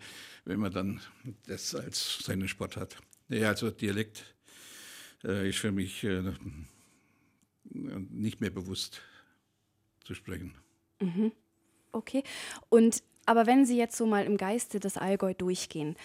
wenn 0.45 0.59
man 0.59 0.71
dann 0.71 1.01
das 1.47 1.73
als 1.73 2.19
seinen 2.19 2.47
Sport 2.47 2.77
hat. 2.77 2.97
Ja, 3.29 3.49
also 3.49 3.71
Dialekt 3.71 4.35
äh, 5.23 5.49
ist 5.49 5.57
für 5.57 5.71
mich 5.71 6.05
nicht 7.71 8.41
mehr 8.41 8.51
bewusst 8.51 9.01
zu 10.03 10.13
sprechen. 10.13 10.53
Mhm. 11.01 11.31
Okay. 11.91 12.23
Und 12.69 13.01
aber 13.25 13.47
wenn 13.47 13.65
Sie 13.65 13.77
jetzt 13.77 13.97
so 13.97 14.05
mal 14.05 14.25
im 14.25 14.37
Geiste 14.37 14.79
des 14.79 14.97
Allgäu 14.97 15.33
durchgehen, 15.33 15.95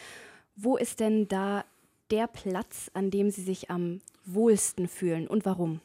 wo 0.56 0.76
ist 0.78 1.00
denn 1.00 1.28
da 1.28 1.64
der 2.10 2.26
Platz, 2.26 2.90
an 2.94 3.10
dem 3.10 3.30
Sie 3.30 3.42
sich 3.42 3.70
am 3.70 4.00
wohlsten 4.24 4.88
fühlen 4.88 5.26
und 5.26 5.44
warum? 5.44 5.80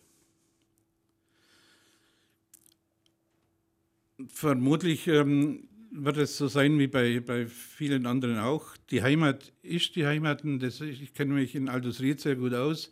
Vermutlich 4.28 5.08
ähm, 5.08 5.68
wird 5.92 6.18
es 6.18 6.38
so 6.38 6.48
sein 6.48 6.80
wie 6.80 6.88
bei, 6.88 7.20
bei 7.20 7.48
vielen 7.48 8.06
anderen 8.06 8.38
auch. 8.40 8.76
Die 8.92 9.02
Heimat 9.02 9.54
ist 9.62 9.96
die 9.96 10.06
Heimat. 10.06 10.42
Das, 10.44 10.82
ich 10.82 11.14
kenne 11.14 11.34
mich 11.34 11.56
in 11.56 11.70
Aldusried 11.70 12.20
sehr 12.20 12.36
gut 12.36 12.54
aus. 12.54 12.92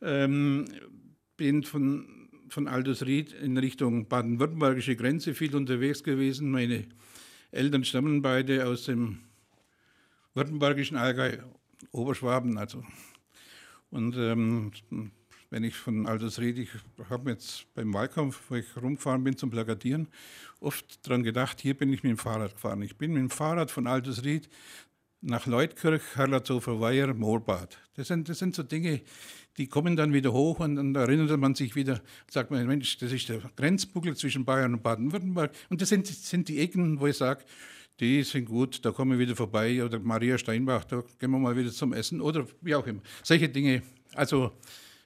Ähm, 0.00 0.66
bin 1.36 1.62
von, 1.62 2.28
von 2.48 2.68
Aldusried 2.68 3.32
in 3.32 3.56
Richtung 3.56 4.08
baden-württembergische 4.08 4.96
Grenze 4.96 5.34
viel 5.34 5.54
unterwegs 5.54 6.02
gewesen. 6.02 6.50
Meine 6.50 6.86
Eltern 7.50 7.84
stammen 7.84 8.22
beide 8.22 8.66
aus 8.66 8.84
dem 8.84 9.18
württembergischen 10.34 10.96
Allgäu, 10.96 11.38
Oberschwaben 11.90 12.56
also. 12.58 12.82
Und 13.90 14.16
ähm, 14.16 14.72
wenn 15.50 15.64
ich 15.64 15.76
von 15.76 16.06
Alters 16.06 16.38
rede, 16.38 16.62
ich 16.62 16.70
habe 17.10 17.30
jetzt 17.30 17.66
beim 17.74 17.92
Wahlkampf, 17.92 18.40
wo 18.48 18.54
ich 18.54 18.76
rumgefahren 18.76 19.22
bin 19.22 19.36
zum 19.36 19.50
Plakatieren, 19.50 20.08
oft 20.60 21.06
daran 21.06 21.22
gedacht, 21.22 21.60
hier 21.60 21.74
bin 21.74 21.92
ich 21.92 22.02
mit 22.02 22.10
dem 22.10 22.18
Fahrrad 22.18 22.54
gefahren. 22.54 22.80
Ich 22.80 22.96
bin 22.96 23.12
mit 23.12 23.20
dem 23.20 23.30
Fahrrad 23.30 23.70
von 23.70 23.86
Altersried 23.86 24.48
nach 25.20 25.46
Leutkirch, 25.46 26.02
Herlatzofer 26.14 26.80
Weiher, 26.80 27.12
Moorbad. 27.14 27.78
Das 27.94 28.08
sind, 28.08 28.28
das 28.28 28.38
sind 28.38 28.54
so 28.54 28.62
Dinge, 28.62 29.02
die 29.56 29.66
kommen 29.66 29.94
dann 29.94 30.12
wieder 30.12 30.32
hoch 30.32 30.60
und 30.60 30.76
dann 30.76 30.94
erinnert 30.94 31.38
man 31.38 31.54
sich 31.54 31.76
wieder, 31.76 32.00
sagt 32.30 32.50
man, 32.50 32.66
Mensch, 32.66 32.96
das 32.96 33.12
ist 33.12 33.28
der 33.28 33.40
Grenzbuckel 33.54 34.16
zwischen 34.16 34.44
Bayern 34.44 34.74
und 34.74 34.82
Baden-Württemberg. 34.82 35.52
Und 35.68 35.82
das 35.82 35.90
sind, 35.90 36.06
sind 36.06 36.48
die 36.48 36.60
Ecken, 36.60 36.98
wo 36.98 37.06
ich 37.06 37.16
sage, 37.18 37.44
die 38.02 38.24
sind 38.24 38.46
gut, 38.46 38.84
da 38.84 38.90
kommen 38.90 39.12
wir 39.12 39.18
wieder 39.20 39.36
vorbei. 39.36 39.82
Oder 39.82 40.00
Maria 40.00 40.36
Steinbach, 40.36 40.84
da 40.84 41.04
gehen 41.20 41.30
wir 41.30 41.38
mal 41.38 41.56
wieder 41.56 41.70
zum 41.70 41.92
Essen 41.92 42.20
oder 42.20 42.46
wie 42.60 42.74
auch 42.74 42.86
immer. 42.86 43.00
Solche 43.22 43.48
Dinge. 43.48 43.82
Also 44.14 44.50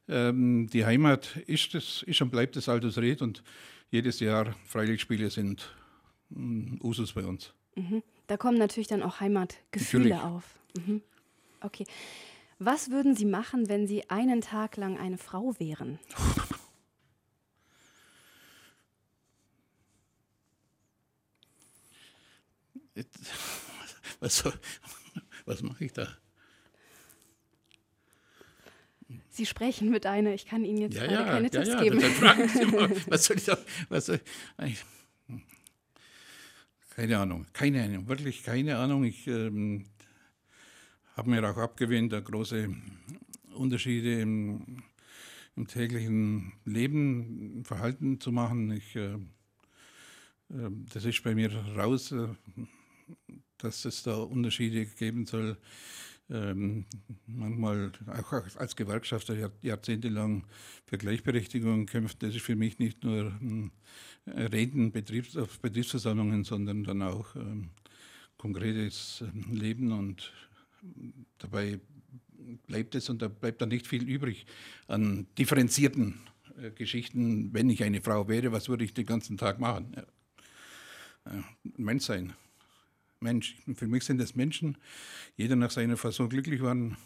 ähm, 0.09 0.67
die 0.73 0.85
Heimat 0.85 1.37
ist, 1.47 1.75
das, 1.75 2.03
ist 2.05 2.23
und 2.23 2.31
bleibt 2.31 2.57
das 2.57 2.71
Altes 2.71 2.97
Red 2.97 3.21
und 3.21 3.43
jedes 3.91 4.19
Jahr 4.21 4.57
Freilichtspiele 4.67 5.29
sind 5.29 5.75
um, 6.31 6.81
Usus 6.83 7.13
bei 7.13 7.25
uns. 7.25 7.53
Mhm. 7.75 8.03
Da 8.29 8.39
kommen 8.39 8.57
natürlich 8.57 8.89
dann 8.89 9.03
auch 9.03 9.21
Heimatgefühle 9.21 10.09
natürlich. 10.09 10.25
auf. 10.25 10.59
Mhm. 10.75 11.03
Okay. 11.61 11.85
Was 12.59 12.91
würden 12.91 13.15
Sie 13.15 13.27
machen, 13.27 13.69
wenn 13.69 13.87
Sie 13.87 14.09
einen 14.09 14.41
Tag 14.41 14.79
lang 14.79 14.99
eine 14.99 15.19
Frau 15.19 15.55
wären? 15.59 15.99
Was, 24.27 24.45
was 25.45 25.63
mache 25.63 25.85
ich 25.85 25.93
da? 25.93 26.09
Sie 29.29 29.47
sprechen 29.47 29.91
mit 29.91 30.05
einer, 30.05 30.35
ich 30.35 30.47
kann 30.47 30.65
Ihnen 30.65 30.79
jetzt 30.79 30.97
ja, 30.97 31.05
ja, 31.05 31.25
keine 31.25 31.45
ja, 31.45 31.51
Tipps 31.51 31.69
ja, 31.69 31.83
geben. 31.83 32.01
Fragen 32.01 32.49
Sie 32.49 32.65
mal, 32.65 32.91
was 33.07 33.25
soll 33.25 33.37
ich 33.37 33.45
da, 33.45 33.57
was 33.89 34.07
soll, 34.07 34.21
keine 36.91 37.19
Ahnung, 37.19 37.47
keine 37.53 37.85
Ahnung, 37.85 38.09
wirklich 38.09 38.43
keine 38.43 38.79
Ahnung. 38.79 39.05
Ich 39.05 39.27
ähm, 39.29 39.85
habe 41.15 41.31
mir 41.31 41.49
auch 41.49 41.57
abgewöhnt, 41.57 42.13
da 42.13 42.21
große 42.21 42.75
Unterschiede 43.55 44.21
im, 44.21 44.83
im, 45.55 45.67
täglichen 45.69 46.55
Leben, 46.65 47.59
im 47.59 47.65
Verhalten 47.65 48.19
zu 48.19 48.33
machen. 48.33 48.73
Ich, 48.73 48.97
äh, 48.97 49.13
äh, 50.49 50.71
das 50.93 51.05
ist 51.05 51.23
bei 51.23 51.35
mir 51.35 51.55
raus, 51.77 52.13
äh, 52.13 52.29
dass 53.59 53.85
es 53.85 54.03
da 54.03 54.17
Unterschiede 54.17 54.87
geben 54.87 55.27
soll 55.27 55.57
ähm, 56.31 56.87
manchmal 57.27 57.93
auch 58.09 58.33
als 58.57 58.75
Gewerkschafter 58.75 59.51
jahrzehntelang 59.63 60.45
für 60.87 60.99
Gleichberechtigung 60.99 61.87
kämpft. 61.87 62.23
Das 62.23 62.35
ist 62.35 62.43
für 62.43 62.57
mich 62.57 62.79
nicht 62.79 63.05
nur 63.05 63.33
ein 63.41 63.71
Reden 64.27 64.91
Betriebs 64.91 65.37
auf 65.37 65.61
Betriebsversammlungen, 65.61 66.45
sondern 66.45 66.83
dann 66.85 67.03
auch 67.03 67.37
ähm, 67.37 67.71
konkretes 68.39 69.23
ähm, 69.23 69.55
Leben 69.55 69.93
und 69.93 70.33
dabei 71.39 71.79
bleibt 72.67 72.95
es 72.95 73.09
und 73.09 73.23
da 73.23 73.29
bleibt 73.29 73.61
dann 73.61 73.69
nicht 73.69 73.87
viel 73.87 74.09
übrig 74.09 74.47
an 74.89 75.27
differenzierten 75.39 76.21
äh, 76.61 76.71
Geschichten. 76.71 77.53
Wenn 77.53 77.71
ich 77.71 77.85
eine 77.85 78.01
Frau 78.01 78.29
wäre, 78.29 78.51
was 78.51 78.69
würde 78.69 78.85
ich 78.85 78.95
den 78.95 79.07
ganzen 79.07 79.37
Tag 79.37 79.61
machen? 79.61 79.93
Ja. 79.95 80.03
Äh, 81.33 81.43
Mensch 81.77 82.05
sein. 82.05 82.33
Mensch. 83.21 83.57
Für 83.75 83.87
mich 83.87 84.05
sind 84.05 84.21
es 84.21 84.35
Menschen. 84.35 84.77
Jeder 85.37 85.57
nach 85.57 85.71
seiner 85.71 85.97
Fassung 85.97 86.29
glücklich 86.29 86.63
waren. 86.63 86.97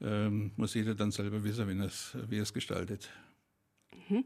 Ähm, 0.00 0.52
muss 0.56 0.74
jeder 0.74 0.94
dann 0.94 1.10
selber 1.10 1.44
wissen, 1.44 1.66
wenn 1.66 1.80
wie 2.30 2.36
er 2.36 2.42
es 2.42 2.52
gestaltet. 2.52 3.10
Mhm. 4.08 4.24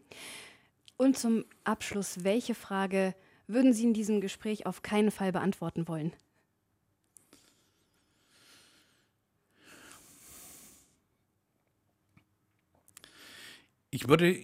Und 0.97 1.17
zum 1.17 1.45
Abschluss, 1.65 2.25
welche 2.25 2.55
Frage 2.55 3.15
würden 3.47 3.73
Sie 3.73 3.85
in 3.85 3.95
diesem 3.95 4.21
Gespräch 4.21 4.67
auf 4.67 4.83
keinen 4.83 5.11
Fall 5.11 5.33
beantworten 5.33 5.89
wollen? 5.89 6.13
Ich 13.91 14.09
würde 14.09 14.43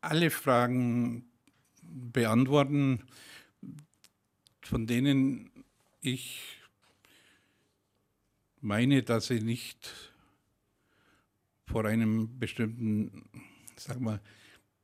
alle 0.00 0.30
Fragen 0.30 1.30
beantworten, 1.82 3.04
von 4.70 4.86
denen 4.86 5.50
ich 6.00 6.40
meine, 8.60 9.02
dass 9.02 9.26
sie 9.26 9.40
nicht 9.40 10.12
vor 11.66 11.84
einem 11.86 12.38
bestimmten, 12.38 13.24
sag 13.74 14.00
mal, 14.00 14.20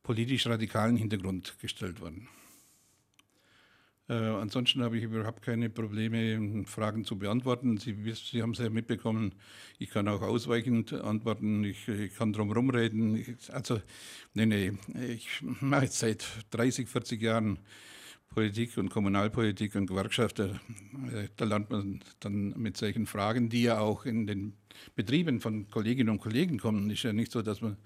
politisch 0.02 0.48
radikalen 0.48 0.96
Hintergrund 0.96 1.56
gestellt 1.60 2.00
wurden. 2.00 2.26
Äh, 4.08 4.14
ansonsten 4.14 4.82
habe 4.82 4.98
ich 4.98 5.04
überhaupt 5.04 5.42
keine 5.42 5.70
Probleme, 5.70 6.64
Fragen 6.66 7.04
zu 7.04 7.16
beantworten. 7.16 7.78
Sie, 7.78 7.94
Sie 8.12 8.42
haben 8.42 8.52
es 8.52 8.58
ja 8.58 8.70
mitbekommen, 8.70 9.36
ich 9.78 9.90
kann 9.90 10.08
auch 10.08 10.22
ausweichend 10.22 10.94
antworten, 10.94 11.62
ich, 11.62 11.86
ich 11.86 12.12
kann 12.16 12.32
drum 12.32 12.50
rumreden. 12.50 13.38
Also, 13.52 13.80
nee, 14.34 14.46
nee, 14.46 14.72
ich 15.14 15.28
mache 15.42 15.84
jetzt 15.84 16.00
seit 16.00 16.26
30, 16.50 16.88
40 16.88 17.22
Jahren 17.22 17.60
Politik 18.28 18.76
und 18.76 18.90
Kommunalpolitik 18.90 19.74
und 19.76 19.86
Gewerkschaft, 19.86 20.38
da, 20.38 20.60
da 21.36 21.44
lernt 21.44 21.70
man 21.70 22.00
dann 22.20 22.50
mit 22.56 22.76
solchen 22.76 23.06
Fragen, 23.06 23.48
die 23.48 23.62
ja 23.62 23.78
auch 23.78 24.04
in 24.04 24.26
den 24.26 24.52
Betrieben 24.94 25.40
von 25.40 25.70
Kolleginnen 25.70 26.10
und 26.10 26.20
Kollegen 26.20 26.58
kommen. 26.58 26.90
Ist 26.90 27.02
ja 27.02 27.12
nicht 27.12 27.32
so, 27.32 27.40
dass 27.40 27.62
man 27.62 27.76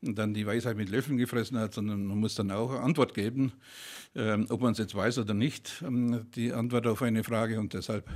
dann 0.00 0.32
die 0.32 0.46
Weisheit 0.46 0.76
mit 0.76 0.88
Löffeln 0.88 1.18
gefressen 1.18 1.58
hat, 1.58 1.74
sondern 1.74 2.06
man 2.06 2.18
muss 2.18 2.34
dann 2.34 2.50
auch 2.50 2.70
Antwort 2.70 3.14
geben, 3.14 3.52
ähm, 4.14 4.46
ob 4.48 4.62
man 4.62 4.72
es 4.72 4.78
jetzt 4.78 4.94
weiß 4.94 5.18
oder 5.18 5.34
nicht, 5.34 5.82
ähm, 5.86 6.26
die 6.34 6.52
Antwort 6.52 6.86
auf 6.86 7.02
eine 7.02 7.22
Frage. 7.22 7.60
Und 7.60 7.74
deshalb, 7.74 8.08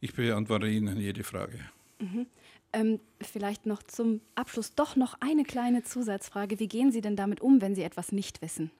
ich 0.00 0.12
beantworte 0.12 0.68
Ihnen 0.68 0.98
jede 0.98 1.24
Frage. 1.24 1.60
Mhm. 1.98 2.26
Ähm, 2.72 3.00
vielleicht 3.20 3.66
noch 3.66 3.82
zum 3.82 4.20
Abschluss 4.34 4.74
doch 4.74 4.96
noch 4.96 5.16
eine 5.20 5.44
kleine 5.44 5.82
Zusatzfrage. 5.82 6.60
Wie 6.60 6.68
gehen 6.68 6.92
Sie 6.92 7.00
denn 7.00 7.16
damit 7.16 7.40
um, 7.40 7.60
wenn 7.60 7.74
Sie 7.74 7.82
etwas 7.82 8.12
nicht 8.12 8.42
wissen? 8.42 8.70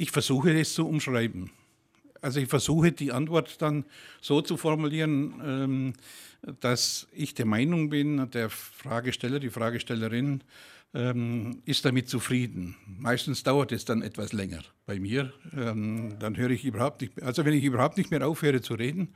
Ich 0.00 0.12
versuche 0.12 0.56
es 0.56 0.74
zu 0.74 0.86
umschreiben. 0.86 1.50
Also 2.20 2.38
ich 2.38 2.48
versuche 2.48 2.92
die 2.92 3.10
Antwort 3.10 3.60
dann 3.60 3.84
so 4.20 4.40
zu 4.40 4.56
formulieren, 4.56 5.42
ähm, 5.44 5.92
dass 6.60 7.08
ich 7.12 7.34
der 7.34 7.46
Meinung 7.46 7.90
bin, 7.90 8.30
der 8.30 8.48
Fragesteller, 8.48 9.40
die 9.40 9.50
Fragestellerin 9.50 10.44
ähm, 10.94 11.62
ist 11.64 11.84
damit 11.84 12.08
zufrieden. 12.08 12.76
Meistens 12.86 13.42
dauert 13.42 13.72
es 13.72 13.84
dann 13.84 14.02
etwas 14.02 14.32
länger 14.32 14.62
bei 14.86 15.00
mir. 15.00 15.32
Ähm, 15.52 16.16
dann 16.20 16.36
höre 16.36 16.50
ich 16.50 16.64
überhaupt 16.64 17.00
nicht, 17.00 17.20
also 17.20 17.44
wenn 17.44 17.54
ich 17.54 17.64
überhaupt 17.64 17.98
nicht 17.98 18.12
mehr 18.12 18.24
aufhöre 18.24 18.60
zu 18.60 18.74
reden, 18.74 19.08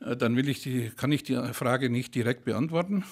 äh, 0.00 0.16
dann 0.16 0.34
will 0.34 0.48
ich 0.48 0.62
die, 0.62 0.92
kann 0.96 1.12
ich 1.12 1.24
die 1.24 1.36
Frage 1.52 1.90
nicht 1.90 2.14
direkt 2.14 2.46
beantworten 2.46 3.04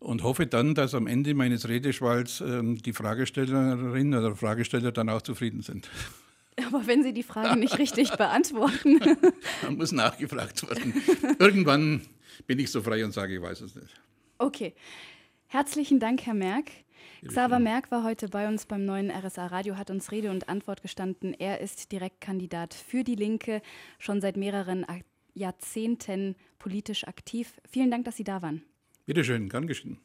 und 0.00 0.22
hoffe 0.22 0.46
dann, 0.46 0.74
dass 0.74 0.94
am 0.94 1.06
Ende 1.06 1.34
meines 1.34 1.68
Redeschwalls 1.68 2.40
ähm, 2.40 2.82
die 2.82 2.92
Fragestellerin 2.92 4.14
oder 4.14 4.34
Fragesteller 4.34 4.92
dann 4.92 5.08
auch 5.08 5.22
zufrieden 5.22 5.62
sind. 5.62 5.88
Aber 6.66 6.86
wenn 6.86 7.02
Sie 7.02 7.12
die 7.12 7.22
Frage 7.22 7.58
nicht 7.58 7.78
richtig 7.78 8.10
beantworten. 8.16 9.00
dann 9.62 9.76
muss 9.76 9.92
nachgefragt 9.92 10.68
werden. 10.68 10.94
Irgendwann 11.38 12.02
bin 12.46 12.58
ich 12.58 12.70
so 12.70 12.82
frei 12.82 13.04
und 13.04 13.12
sage, 13.12 13.36
ich 13.36 13.42
weiß 13.42 13.60
es 13.60 13.74
nicht. 13.74 13.88
Okay. 14.38 14.74
Herzlichen 15.46 16.00
Dank, 16.00 16.26
Herr 16.26 16.34
Merck. 16.34 16.70
Xaver 17.26 17.58
Merck 17.58 17.90
war 17.90 18.04
heute 18.04 18.28
bei 18.28 18.48
uns 18.48 18.66
beim 18.66 18.84
neuen 18.84 19.10
RSA 19.10 19.46
Radio, 19.46 19.76
hat 19.76 19.90
uns 19.90 20.10
Rede 20.12 20.30
und 20.30 20.48
Antwort 20.48 20.80
gestanden. 20.80 21.34
Er 21.34 21.60
ist 21.60 21.92
Direktkandidat 21.92 22.72
für 22.72 23.04
die 23.04 23.16
Linke, 23.16 23.60
schon 23.98 24.20
seit 24.20 24.36
mehreren 24.36 24.86
Jahrzehnten 25.34 26.36
politisch 26.58 27.06
aktiv. 27.06 27.60
Vielen 27.68 27.90
Dank, 27.90 28.04
dass 28.04 28.16
Sie 28.16 28.24
da 28.24 28.42
waren. 28.42 28.62
Bitte 29.06 29.24
schön, 29.24 29.48
gern 29.48 29.66
geschehen. 29.66 29.98